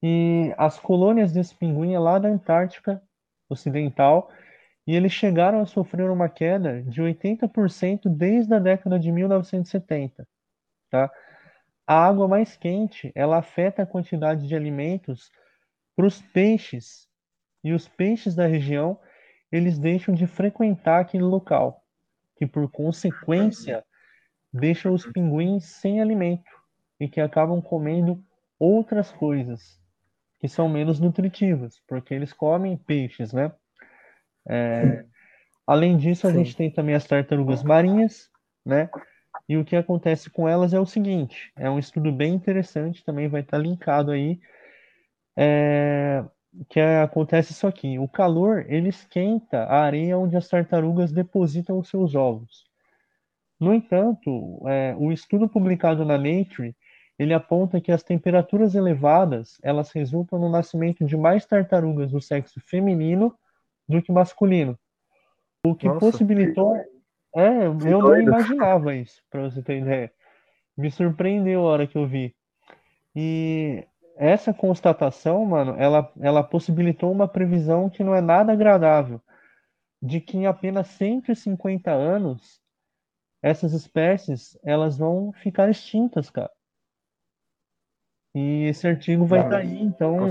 [0.02, 3.02] E as colônias desse pinguim é lá da Antártica
[3.50, 4.32] Ocidental
[4.88, 10.28] e eles chegaram a sofrer uma queda de 80% desde a década de 1970.
[10.90, 11.12] Tá?
[11.86, 15.32] A água mais quente ela afeta a quantidade de alimentos
[16.00, 17.10] para os peixes.
[17.62, 18.98] E os peixes da região,
[19.52, 21.84] eles deixam de frequentar aquele local,
[22.38, 23.84] que por consequência
[24.54, 26.50] deixa os pinguins sem alimento
[27.02, 28.24] e que acabam comendo
[28.58, 29.78] outras coisas
[30.40, 33.52] que são menos nutritivas, porque eles comem peixes, né?
[34.48, 35.04] É,
[35.68, 36.38] além disso, a Sim.
[36.38, 38.30] gente tem também as tartarugas marinhas,
[38.66, 38.90] né?
[39.50, 43.28] E o que acontece com elas é o seguinte: é um estudo bem interessante, também
[43.28, 44.40] vai estar linkado aí
[45.42, 46.26] é,
[46.68, 47.98] que acontece isso aqui.
[47.98, 52.66] O calor, ele esquenta a areia onde as tartarugas depositam os seus ovos.
[53.58, 56.76] No entanto, é, o estudo publicado na Nature,
[57.18, 62.60] ele aponta que as temperaturas elevadas, elas resultam no nascimento de mais tartarugas do sexo
[62.60, 63.34] feminino
[63.88, 64.78] do que masculino.
[65.66, 66.74] O que Nossa, possibilitou...
[66.74, 67.00] Que...
[67.40, 68.24] É, eu que não doido.
[68.24, 70.12] imaginava isso, para você ter ideia.
[70.78, 72.36] Me surpreendeu a hora que eu vi.
[73.16, 73.86] E
[74.20, 79.22] essa constatação, mano, ela, ela possibilitou uma previsão que não é nada agradável.
[80.02, 82.62] de que em apenas 150 anos
[83.42, 86.52] essas espécies elas vão ficar extintas, cara.
[88.36, 90.28] E esse artigo vai estar tá aí, então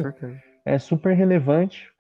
[0.65, 1.91] é super relevante,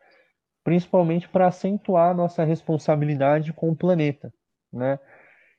[0.64, 4.32] principalmente para acentuar nossa responsabilidade com o planeta,
[4.72, 4.98] né?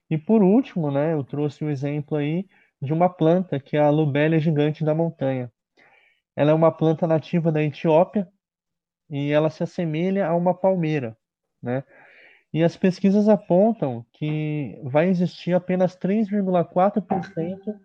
[0.10, 2.48] E por último, né, eu trouxe o um exemplo aí
[2.82, 5.52] de uma planta que é a lobelia gigante da montanha.
[6.40, 8.26] Ela é uma planta nativa da Etiópia
[9.10, 11.18] e ela se assemelha a uma palmeira,
[11.62, 11.84] né?
[12.54, 17.78] E as pesquisas apontam que vai existir apenas 3,4%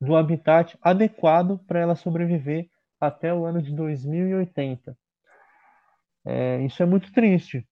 [0.00, 2.68] do habitat adequado para ela sobreviver
[3.00, 4.98] até o ano de 2080.
[6.26, 7.64] É, isso é muito triste.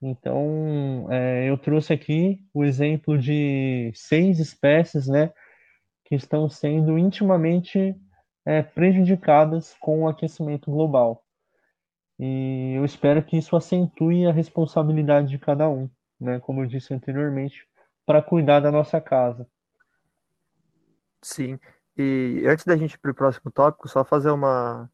[0.00, 5.32] Então, é, eu trouxe aqui o exemplo de seis espécies, né,
[6.04, 8.00] que estão sendo intimamente
[8.44, 11.24] é, prejudicadas com o aquecimento global.
[12.18, 15.88] E eu espero que isso acentue a responsabilidade de cada um,
[16.20, 17.66] né, como eu disse anteriormente,
[18.04, 19.46] para cuidar da nossa casa.
[21.22, 21.58] Sim.
[21.96, 24.90] E antes da gente ir para o próximo tópico, só fazer uma,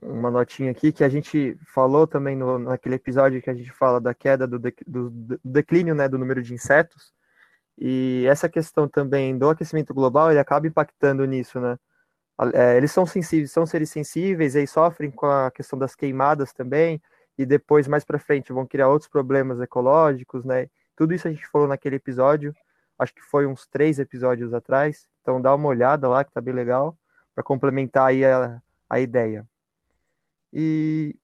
[0.00, 4.00] uma notinha aqui que a gente falou também no, naquele episódio que a gente fala
[4.00, 7.12] da queda do, de, do, do, declínio né, do número de insetos.
[7.78, 11.78] E essa questão também do aquecimento global, ele acaba impactando nisso, né?
[12.54, 17.00] É, eles são sensíveis, são seres sensíveis, e sofrem com a questão das queimadas também,
[17.38, 20.68] e depois, mais para frente, vão criar outros problemas ecológicos, né?
[20.96, 22.54] Tudo isso a gente falou naquele episódio,
[22.98, 26.54] acho que foi uns três episódios atrás, então dá uma olhada lá, que tá bem
[26.54, 26.96] legal,
[27.34, 29.46] para complementar aí a, a ideia.
[30.52, 31.16] E,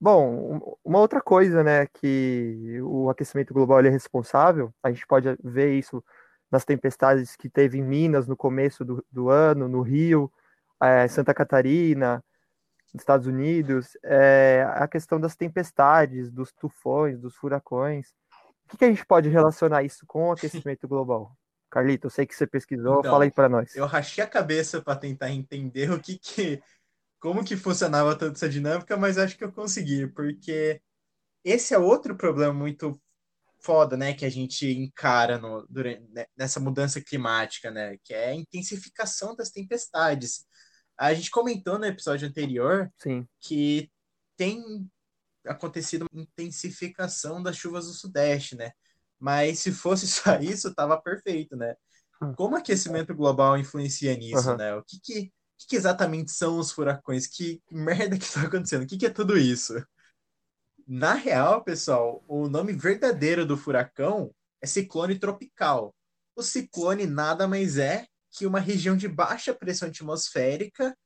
[0.00, 5.74] bom, uma outra coisa, né, que o aquecimento global é responsável, a gente pode ver
[5.74, 6.02] isso
[6.50, 10.32] nas tempestades que teve em Minas no começo do, do ano, no Rio,
[10.82, 12.22] é, Santa Catarina,
[12.92, 18.08] nos Estados Unidos, é, a questão das tempestades, dos tufões, dos furacões.
[18.64, 21.36] O que, que a gente pode relacionar isso com o aquecimento global?
[21.70, 23.74] Carlito, eu sei que você pesquisou, então, fala aí para nós.
[23.76, 26.62] Eu rachei a cabeça para tentar entender o que, que
[27.20, 30.80] como que funcionava toda essa dinâmica, mas acho que eu consegui, porque
[31.44, 32.98] esse é outro problema muito
[33.60, 38.28] foda, né, que a gente encara no, durante, né, nessa mudança climática, né, que é
[38.28, 40.46] a intensificação das tempestades.
[40.98, 43.26] A gente comentou no episódio anterior Sim.
[43.40, 43.88] que
[44.36, 44.90] tem
[45.46, 48.72] acontecido uma intensificação das chuvas do Sudeste, né?
[49.18, 51.74] Mas se fosse só isso, tava perfeito, né?
[52.20, 52.34] Hum.
[52.34, 54.56] Como o aquecimento global influencia nisso, uhum.
[54.56, 54.74] né?
[54.74, 57.26] O que que, que que, exatamente são os furacões?
[57.26, 58.82] Que merda que tá acontecendo?
[58.82, 59.74] O que, que é tudo isso?
[60.86, 65.94] Na real, pessoal, o nome verdadeiro do furacão é ciclone tropical.
[66.34, 68.06] O ciclone nada mais é
[68.38, 70.96] que uma região de baixa pressão atmosférica,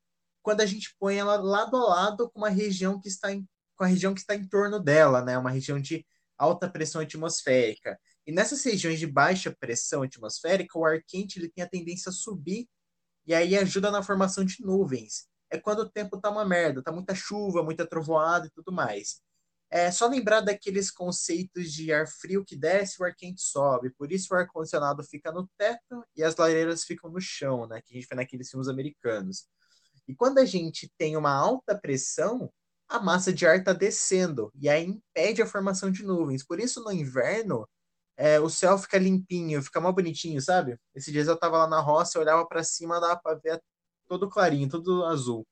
[0.43, 3.85] quando a gente põe ela lado a lado com uma região que está em, com
[3.85, 5.39] a região que está em torno dela, né?
[5.39, 6.05] Uma região de
[6.37, 7.99] alta pressão atmosférica.
[8.27, 12.13] E nessas regiões de baixa pressão atmosférica, o ar quente ele tem a tendência a
[12.13, 12.69] subir
[13.27, 15.27] e aí ajuda na formação de nuvens.
[15.51, 19.21] É quando o tempo tá uma merda, tá muita chuva, muita trovoada e tudo mais.
[19.75, 23.89] É só lembrar daqueles conceitos de ar frio que desce, o ar quente sobe.
[23.89, 27.81] Por isso o ar condicionado fica no teto e as lareiras ficam no chão, né?
[27.81, 29.47] Que a gente vê naqueles filmes americanos.
[30.07, 32.53] E quando a gente tem uma alta pressão,
[32.87, 36.45] a massa de ar está descendo e aí impede a formação de nuvens.
[36.45, 37.67] Por isso, no inverno,
[38.15, 40.79] é, o céu fica limpinho, fica mais bonitinho, sabe?
[40.95, 43.59] Esses dias eu tava lá na roça, eu olhava para cima, dava para ver
[44.07, 45.47] todo clarinho, todo azul.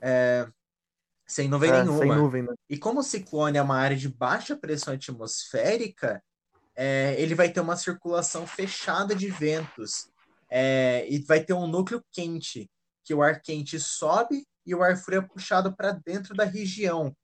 [0.00, 0.48] É,
[1.28, 1.98] sem nuvem é, nenhuma.
[1.98, 2.54] Sem nuvem, né?
[2.70, 6.22] E como o ciclone é uma área de baixa pressão atmosférica,
[6.74, 10.08] é, ele vai ter uma circulação fechada de ventos.
[10.50, 12.70] É, e vai ter um núcleo quente,
[13.04, 17.14] que o ar quente sobe e o ar frio é puxado para dentro da região,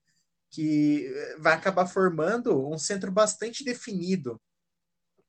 [0.50, 4.38] que vai acabar formando um centro bastante definido.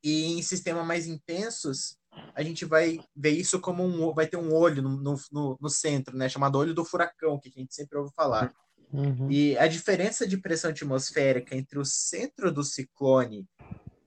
[0.03, 1.97] E em sistemas mais intensos,
[2.33, 6.15] a gente vai ver isso como um vai ter um olho no, no, no centro,
[6.15, 8.53] né, chamado olho do furacão, que a gente sempre ouve falar.
[8.91, 9.29] Uhum.
[9.29, 13.47] E a diferença de pressão atmosférica entre o centro do ciclone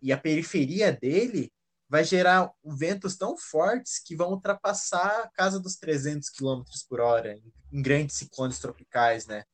[0.00, 1.52] e a periferia dele
[1.88, 7.34] vai gerar ventos tão fortes que vão ultrapassar a casa dos 300 km por hora
[7.72, 9.44] em, grandes ciclones tropicais, né?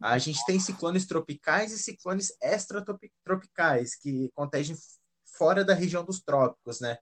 [0.00, 4.76] A gente tem ciclones tropicais e ciclones extratropicais que acontecem
[5.24, 6.96] fora da região dos trópicos, né?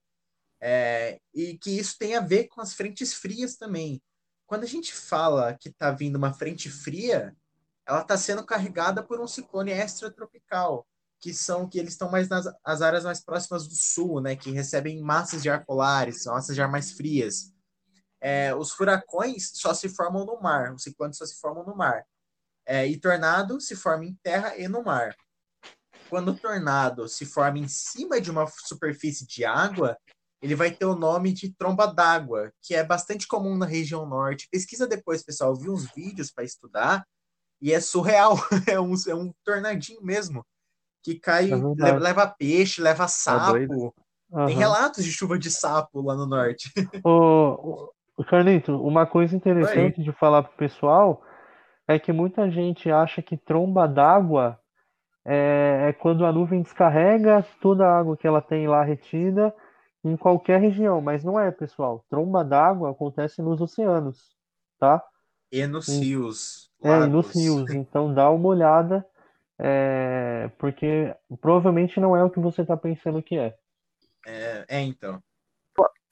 [0.60, 4.02] É, e que isso tem a ver com as frentes frias também.
[4.46, 7.36] Quando a gente fala que está vindo uma frente fria,
[7.86, 10.86] ela está sendo carregada por um ciclone extratropical
[11.20, 14.50] que são que eles estão mais nas as áreas mais próximas do sul, né, que
[14.50, 17.52] recebem massas de ar polares, massas de ar mais frias.
[18.20, 22.04] É, os furacões só se formam no mar, os ciclones só se formam no mar.
[22.66, 25.14] É, e tornado se forma em terra e no mar.
[26.08, 29.98] quando o tornado se forma em cima de uma superfície de água,
[30.40, 34.48] ele vai ter o nome de tromba d'água, que é bastante comum na região norte.
[34.50, 37.04] Pesquisa depois, pessoal, vi uns vídeos para estudar
[37.60, 38.36] e é surreal,
[38.68, 40.44] é um, é um tornadinho mesmo,
[41.02, 43.94] que cai, é leva, peixe, leva tá sapo.
[44.30, 44.46] Uhum.
[44.46, 46.70] Tem relatos de chuva de sapo lá no norte.
[47.04, 50.04] Ô, ô Carlito, uma coisa interessante Oi.
[50.04, 51.22] de falar pro pessoal
[51.86, 54.58] é que muita gente acha que tromba d'água
[55.24, 59.54] é, é quando a nuvem descarrega toda a água que ela tem lá retida
[60.04, 62.04] em qualquer região, mas não é, pessoal.
[62.08, 64.36] Tromba d'água acontece nos oceanos,
[64.78, 65.02] tá?
[65.56, 66.70] E nos rios.
[66.82, 67.70] É, e nos rios.
[67.70, 69.06] Então dá uma olhada,
[69.58, 73.56] é, porque provavelmente não é o que você está pensando que é.
[74.26, 74.64] é.
[74.68, 75.22] É, então.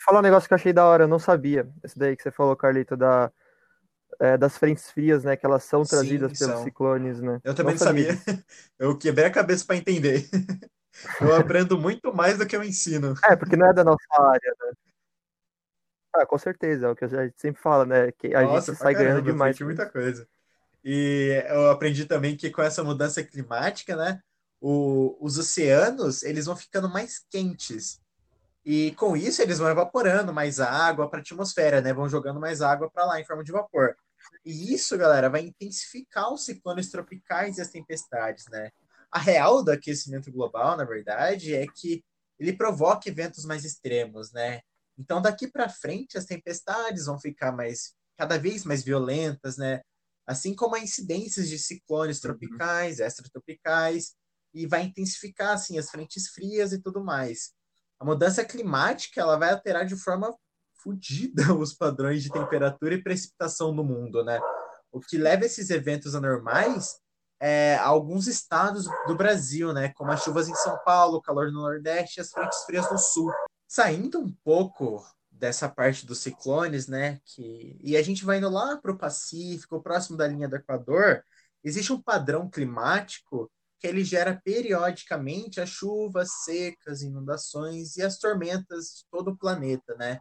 [0.03, 1.68] Falar um negócio que eu achei da hora, eu não sabia.
[1.82, 3.30] Esse daí que você falou, Carlito, da,
[4.18, 5.36] é, das frentes frias, né?
[5.36, 6.64] Que elas são trazidas Sim, pelos são.
[6.64, 7.40] ciclones, né?
[7.45, 8.16] Eu também não sabia.
[8.16, 8.45] sabia.
[8.78, 10.26] Eu quebrei a cabeça para entender.
[11.20, 13.14] Eu aprendo muito mais do que eu ensino.
[13.24, 14.72] É, porque não é da nossa área, né?
[16.15, 18.12] Ah, com certeza, é o que a gente sempre fala, né?
[18.12, 19.59] Que a Nossa, gente sai caramba, ganhando demais.
[19.61, 20.29] muita coisa.
[20.85, 24.21] E eu aprendi também que com essa mudança climática, né?
[24.61, 28.01] O, os oceanos, eles vão ficando mais quentes.
[28.65, 31.93] E com isso, eles vão evaporando mais água para a atmosfera, né?
[31.93, 33.97] Vão jogando mais água para lá em forma de vapor.
[34.45, 38.71] E isso, galera, vai intensificar os ciclones tropicais e as tempestades, né?
[39.11, 42.05] A real do aquecimento global, na verdade, é que
[42.39, 44.61] ele provoca eventos mais extremos, né?
[44.99, 49.80] Então, daqui para frente, as tempestades vão ficar mais cada vez mais violentas, né?
[50.26, 52.22] Assim como a incidências de ciclones uhum.
[52.22, 53.07] tropicais, uhum.
[53.07, 54.14] extratropicais,
[54.55, 57.53] e vai intensificar assim as frentes frias e tudo mais.
[57.99, 60.34] A mudança climática ela vai alterar de forma
[60.82, 64.40] fodida os padrões de temperatura e precipitação no mundo, né?
[64.92, 66.97] O que leva esses eventos anormais
[67.40, 69.92] é, alguns estados do Brasil, né?
[69.97, 73.30] Como as chuvas em São Paulo, calor no Nordeste e as frentes frias no Sul.
[73.67, 77.21] Saindo um pouco dessa parte dos ciclones, né?
[77.25, 77.79] Que...
[77.83, 81.25] E a gente vai indo lá para o Pacífico, próximo da linha do Equador,
[81.62, 83.51] existe um padrão climático
[83.81, 89.95] que ele gera periodicamente as chuvas secas, inundações e as tormentas de todo o planeta,
[89.97, 90.21] né?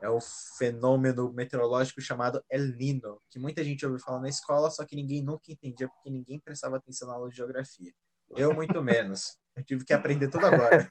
[0.00, 4.84] é o fenômeno meteorológico chamado El Nino, que muita gente ouviu falar na escola, só
[4.84, 7.92] que ninguém nunca entendia porque ninguém prestava atenção na aula de geografia.
[8.36, 9.38] Eu muito menos.
[9.56, 10.90] Eu tive que aprender tudo agora.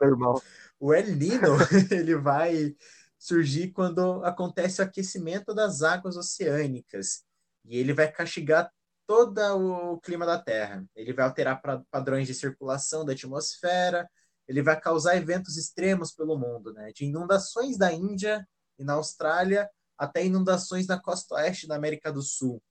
[0.00, 0.42] Normal.
[0.78, 1.56] O El Nino,
[1.90, 2.74] ele vai
[3.18, 7.22] surgir quando acontece o aquecimento das águas oceânicas.
[7.64, 8.70] E ele vai castigar
[9.06, 10.84] todo o clima da Terra.
[10.94, 11.60] Ele vai alterar
[11.90, 14.08] padrões de circulação da atmosfera,
[14.46, 16.92] ele vai causar eventos extremos pelo mundo, né?
[16.92, 18.46] De inundações da Índia
[18.78, 22.62] e na Austrália até inundações na costa oeste da América do Sul.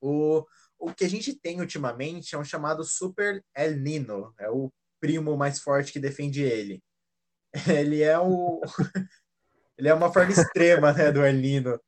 [0.00, 0.44] O,
[0.80, 5.36] o que a gente tem ultimamente é um chamado Super El Nino, é o primo
[5.36, 6.82] mais forte que defende ele.
[7.68, 8.60] Ele é o
[9.76, 11.80] ele é uma forma extrema, né, do El Nino,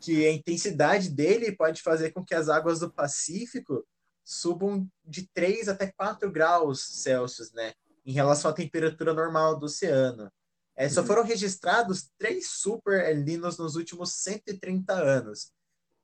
[0.00, 3.84] que a intensidade dele pode fazer com que as águas do Pacífico
[4.22, 7.72] subam de 3 até 4 graus Celsius, né?
[8.08, 10.32] em relação à temperatura normal do oceano.
[10.74, 11.06] É, só uhum.
[11.06, 15.52] foram registrados três super El Ninos nos últimos 130 anos.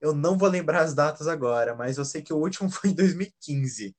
[0.05, 2.95] Eu não vou lembrar as datas agora, mas eu sei que o último foi em
[2.95, 3.95] 2015.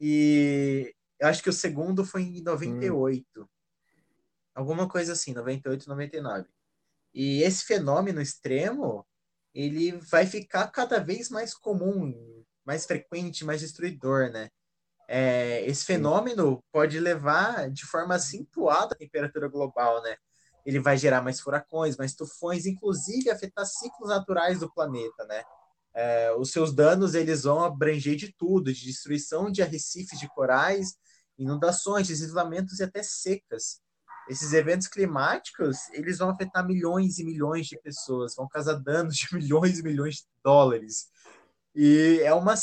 [0.00, 3.24] E eu acho que o segundo foi em 98.
[3.36, 3.46] Hum.
[4.54, 6.48] Alguma coisa assim, 98, 99.
[7.14, 9.06] E esse fenômeno extremo,
[9.54, 14.50] ele vai ficar cada vez mais comum, mais frequente, mais destruidor, né?
[15.12, 20.16] é, esse fenômeno pode levar de forma acentuada a temperatura global, né?
[20.64, 25.42] Ele vai gerar mais furacões, mais tufões, inclusive afetar ciclos naturais do planeta, né?
[25.92, 30.94] É, os seus danos eles vão abranger de tudo, de destruição de arrecifes de corais,
[31.36, 33.80] inundações, deslizamentos e até secas.
[34.28, 39.26] Esses eventos climáticos eles vão afetar milhões e milhões de pessoas, vão causar danos de
[39.34, 41.08] milhões e milhões de dólares.
[41.74, 42.54] E é uma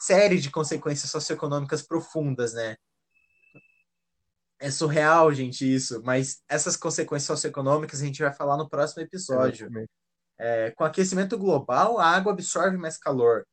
[0.00, 2.76] série de consequências socioeconômicas profundas, né?
[4.64, 9.68] É surreal, gente, isso, mas essas consequências socioeconômicas a gente vai falar no próximo episódio.
[10.38, 13.46] É, com aquecimento global, a água absorve mais calor.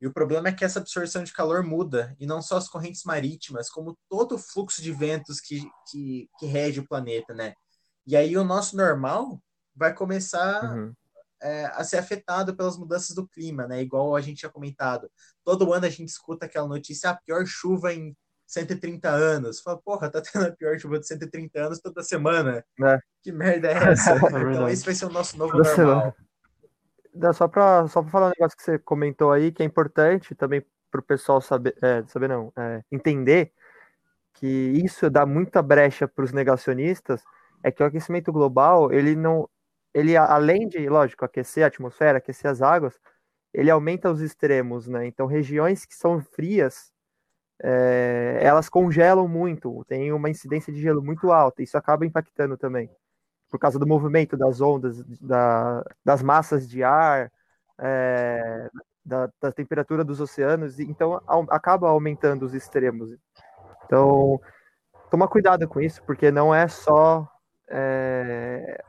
[0.00, 3.02] E o problema é que essa absorção de calor muda, e não só as correntes
[3.04, 7.54] marítimas, como todo o fluxo de ventos que, que, que rege o planeta, né?
[8.06, 9.42] E aí o nosso normal
[9.74, 10.92] vai começar uhum
[11.40, 13.80] é, a ser afetado pelas mudanças do clima, né?
[13.80, 15.10] Igual a gente tinha comentado.
[15.44, 18.16] Todo ano a gente escuta aquela notícia, a pior chuva em
[18.48, 19.60] 130 anos.
[19.60, 22.64] Fala, porra, tá tendo a pior chuva de 130 anos toda semana.
[22.82, 22.98] É.
[23.22, 24.12] Que merda é essa?
[24.12, 26.16] É então esse vai ser o nosso novo normal.
[27.14, 30.34] Não, só para só pra falar um negócio que você comentou aí, que é importante
[30.34, 33.52] também para o pessoal saber, é, saber não, é, entender
[34.34, 37.22] que isso dá muita brecha para os negacionistas,
[37.62, 39.48] é que o aquecimento global, ele não,
[39.92, 42.98] ele além de, lógico, aquecer a atmosfera, aquecer as águas,
[43.52, 45.06] ele aumenta os extremos, né?
[45.06, 46.92] Então, regiões que são frias,
[47.62, 52.90] é, elas congelam muito, tem uma incidência de gelo muito alta, isso acaba impactando também,
[53.50, 57.32] por causa do movimento das ondas, da, das massas de ar,
[57.78, 58.70] é,
[59.04, 63.10] da, da, temperatura dos oceanos, então acaba aumentando os extremos.
[63.84, 64.38] Então,
[65.10, 67.26] toma cuidado com isso, porque não é só
[67.68, 68.82] é,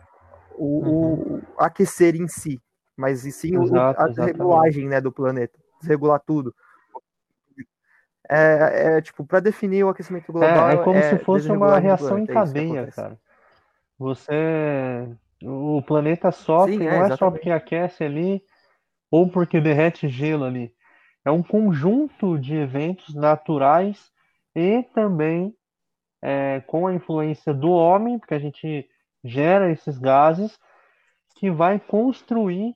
[0.56, 1.38] o, uhum.
[1.38, 2.62] o, aquecer em si,
[2.96, 6.54] mas sim Exato, a desregulagem né, do planeta, desregular tudo.
[8.30, 10.70] É, é tipo, para definir o aquecimento global.
[10.70, 13.18] É, é como é se fosse uma reação em cadeia, cara.
[13.98, 15.08] Você.
[15.42, 18.44] O planeta sofre, Sim, não é, é só porque aquece ali
[19.10, 20.74] ou porque derrete gelo ali.
[21.24, 24.12] É um conjunto de eventos naturais
[24.56, 25.56] e também
[26.22, 28.88] é, com a influência do homem, porque a gente
[29.24, 30.60] gera esses gases,
[31.36, 32.76] que vai construir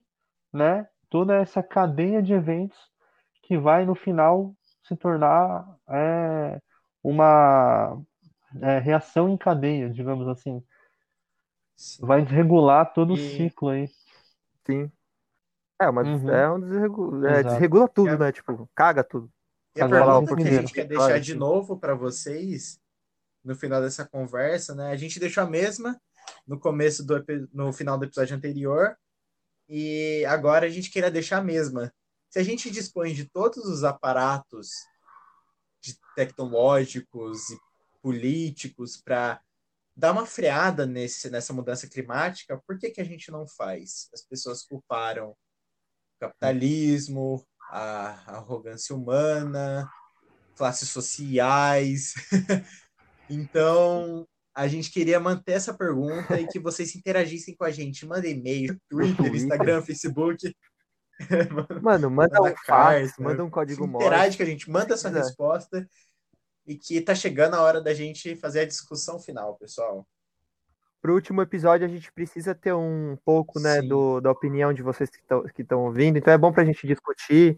[0.51, 2.78] né, toda essa cadeia de eventos
[3.41, 4.54] que vai no final
[4.84, 6.62] se tornar é,
[7.04, 8.02] uma
[8.62, 10.64] é, reação em cadeia, digamos assim.
[11.76, 12.06] Sim.
[12.06, 13.14] Vai regular todo e...
[13.14, 13.90] o ciclo aí.
[14.66, 14.92] Sim.
[15.82, 16.30] É, mas uhum.
[16.30, 18.18] é um desregula, é, desregula tudo, é.
[18.18, 18.32] né?
[18.32, 19.30] Tipo, caga tudo.
[19.76, 22.80] E a pergunta que a gente quer deixar de novo para vocês
[23.44, 24.92] no final dessa conversa, né?
[24.92, 26.00] A gente deixou a mesma
[26.48, 28.96] no começo do no final do episódio anterior
[29.68, 31.94] e agora a gente queria deixar a mesma.
[32.34, 34.88] Se a gente dispõe de todos os aparatos
[35.80, 37.60] de tecnológicos e
[38.02, 39.40] políticos para
[39.96, 44.10] dar uma freada nesse, nessa mudança climática, por que, que a gente não faz?
[44.12, 45.38] As pessoas culparam o
[46.20, 49.88] capitalismo, a arrogância humana,
[50.56, 52.16] classes sociais.
[53.30, 58.08] então, a gente queria manter essa pergunta e que vocês interagissem com a gente.
[58.08, 60.52] Manda e-mail, Twitter, Instagram, Facebook.
[61.82, 64.05] Mano, manda, manda um fax, manda um código morte.
[64.05, 65.88] Interage com a gente, manda sua resposta.
[66.66, 70.07] E que tá chegando a hora da gente fazer a discussão final, pessoal.
[71.01, 75.09] Pro último episódio, a gente precisa ter um pouco, né, do, da opinião de vocês
[75.09, 76.18] que estão ouvindo.
[76.18, 77.57] Então é bom pra gente discutir,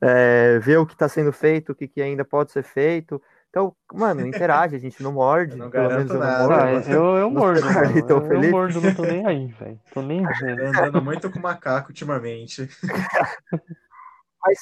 [0.00, 3.20] é, ver o que está sendo feito, o que, que ainda pode ser feito.
[3.52, 5.52] Então, mano, interage, a gente não morde.
[5.52, 6.38] Eu não pelo menos eu nada.
[6.38, 6.62] não mordo.
[6.62, 7.60] Ah, eu, eu mordo.
[7.60, 9.80] eu, eu, eu mordo, não tô nem aí, velho.
[9.92, 10.62] Tô nem vendo.
[10.62, 12.66] Andando muito com macaco ultimamente.
[14.40, 14.58] mas,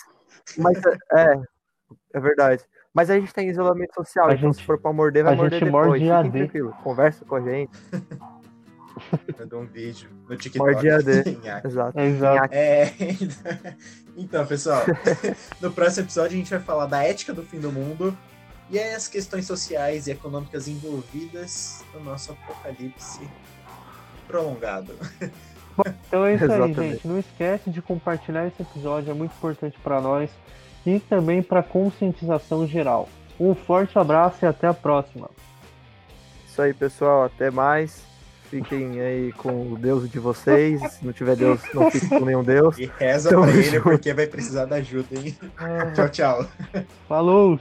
[0.59, 0.83] mas
[1.15, 1.41] é,
[2.15, 2.65] é verdade.
[2.93, 5.63] Mas a gente tem isolamento social, a então gente, se for pra morder, vai morder
[5.65, 5.87] depois.
[5.87, 6.31] Morde AD.
[6.33, 6.75] tranquilo.
[6.83, 7.71] Conversa com a gente.
[9.39, 10.59] Mandou um vídeo no TikTok.
[10.59, 11.11] Morde AD.
[11.65, 12.01] Exato.
[12.01, 12.53] Exato.
[12.53, 12.93] É,
[14.17, 14.83] então, pessoal,
[15.61, 18.19] no próximo episódio a gente vai falar da ética do fim do mundo
[18.71, 23.21] e as questões sociais e econômicas envolvidas no nosso apocalipse
[24.27, 24.95] prolongado.
[26.07, 26.81] Então é isso Exatamente.
[26.81, 27.09] aí, gente.
[27.09, 30.31] Não esquece de compartilhar esse episódio, é muito importante para nós
[30.85, 33.09] e também para conscientização geral.
[33.39, 35.31] Um forte abraço e até a próxima.
[36.47, 37.25] Isso aí, pessoal.
[37.25, 38.03] Até mais.
[38.51, 40.81] Fiquem aí com o Deus de vocês.
[40.93, 42.77] Se não tiver Deus, não fique com nenhum Deus.
[42.77, 45.39] E reza então, pra ele, porque vai precisar da ajuda, hein?
[45.95, 46.47] tchau, tchau.
[47.09, 47.59] Falou!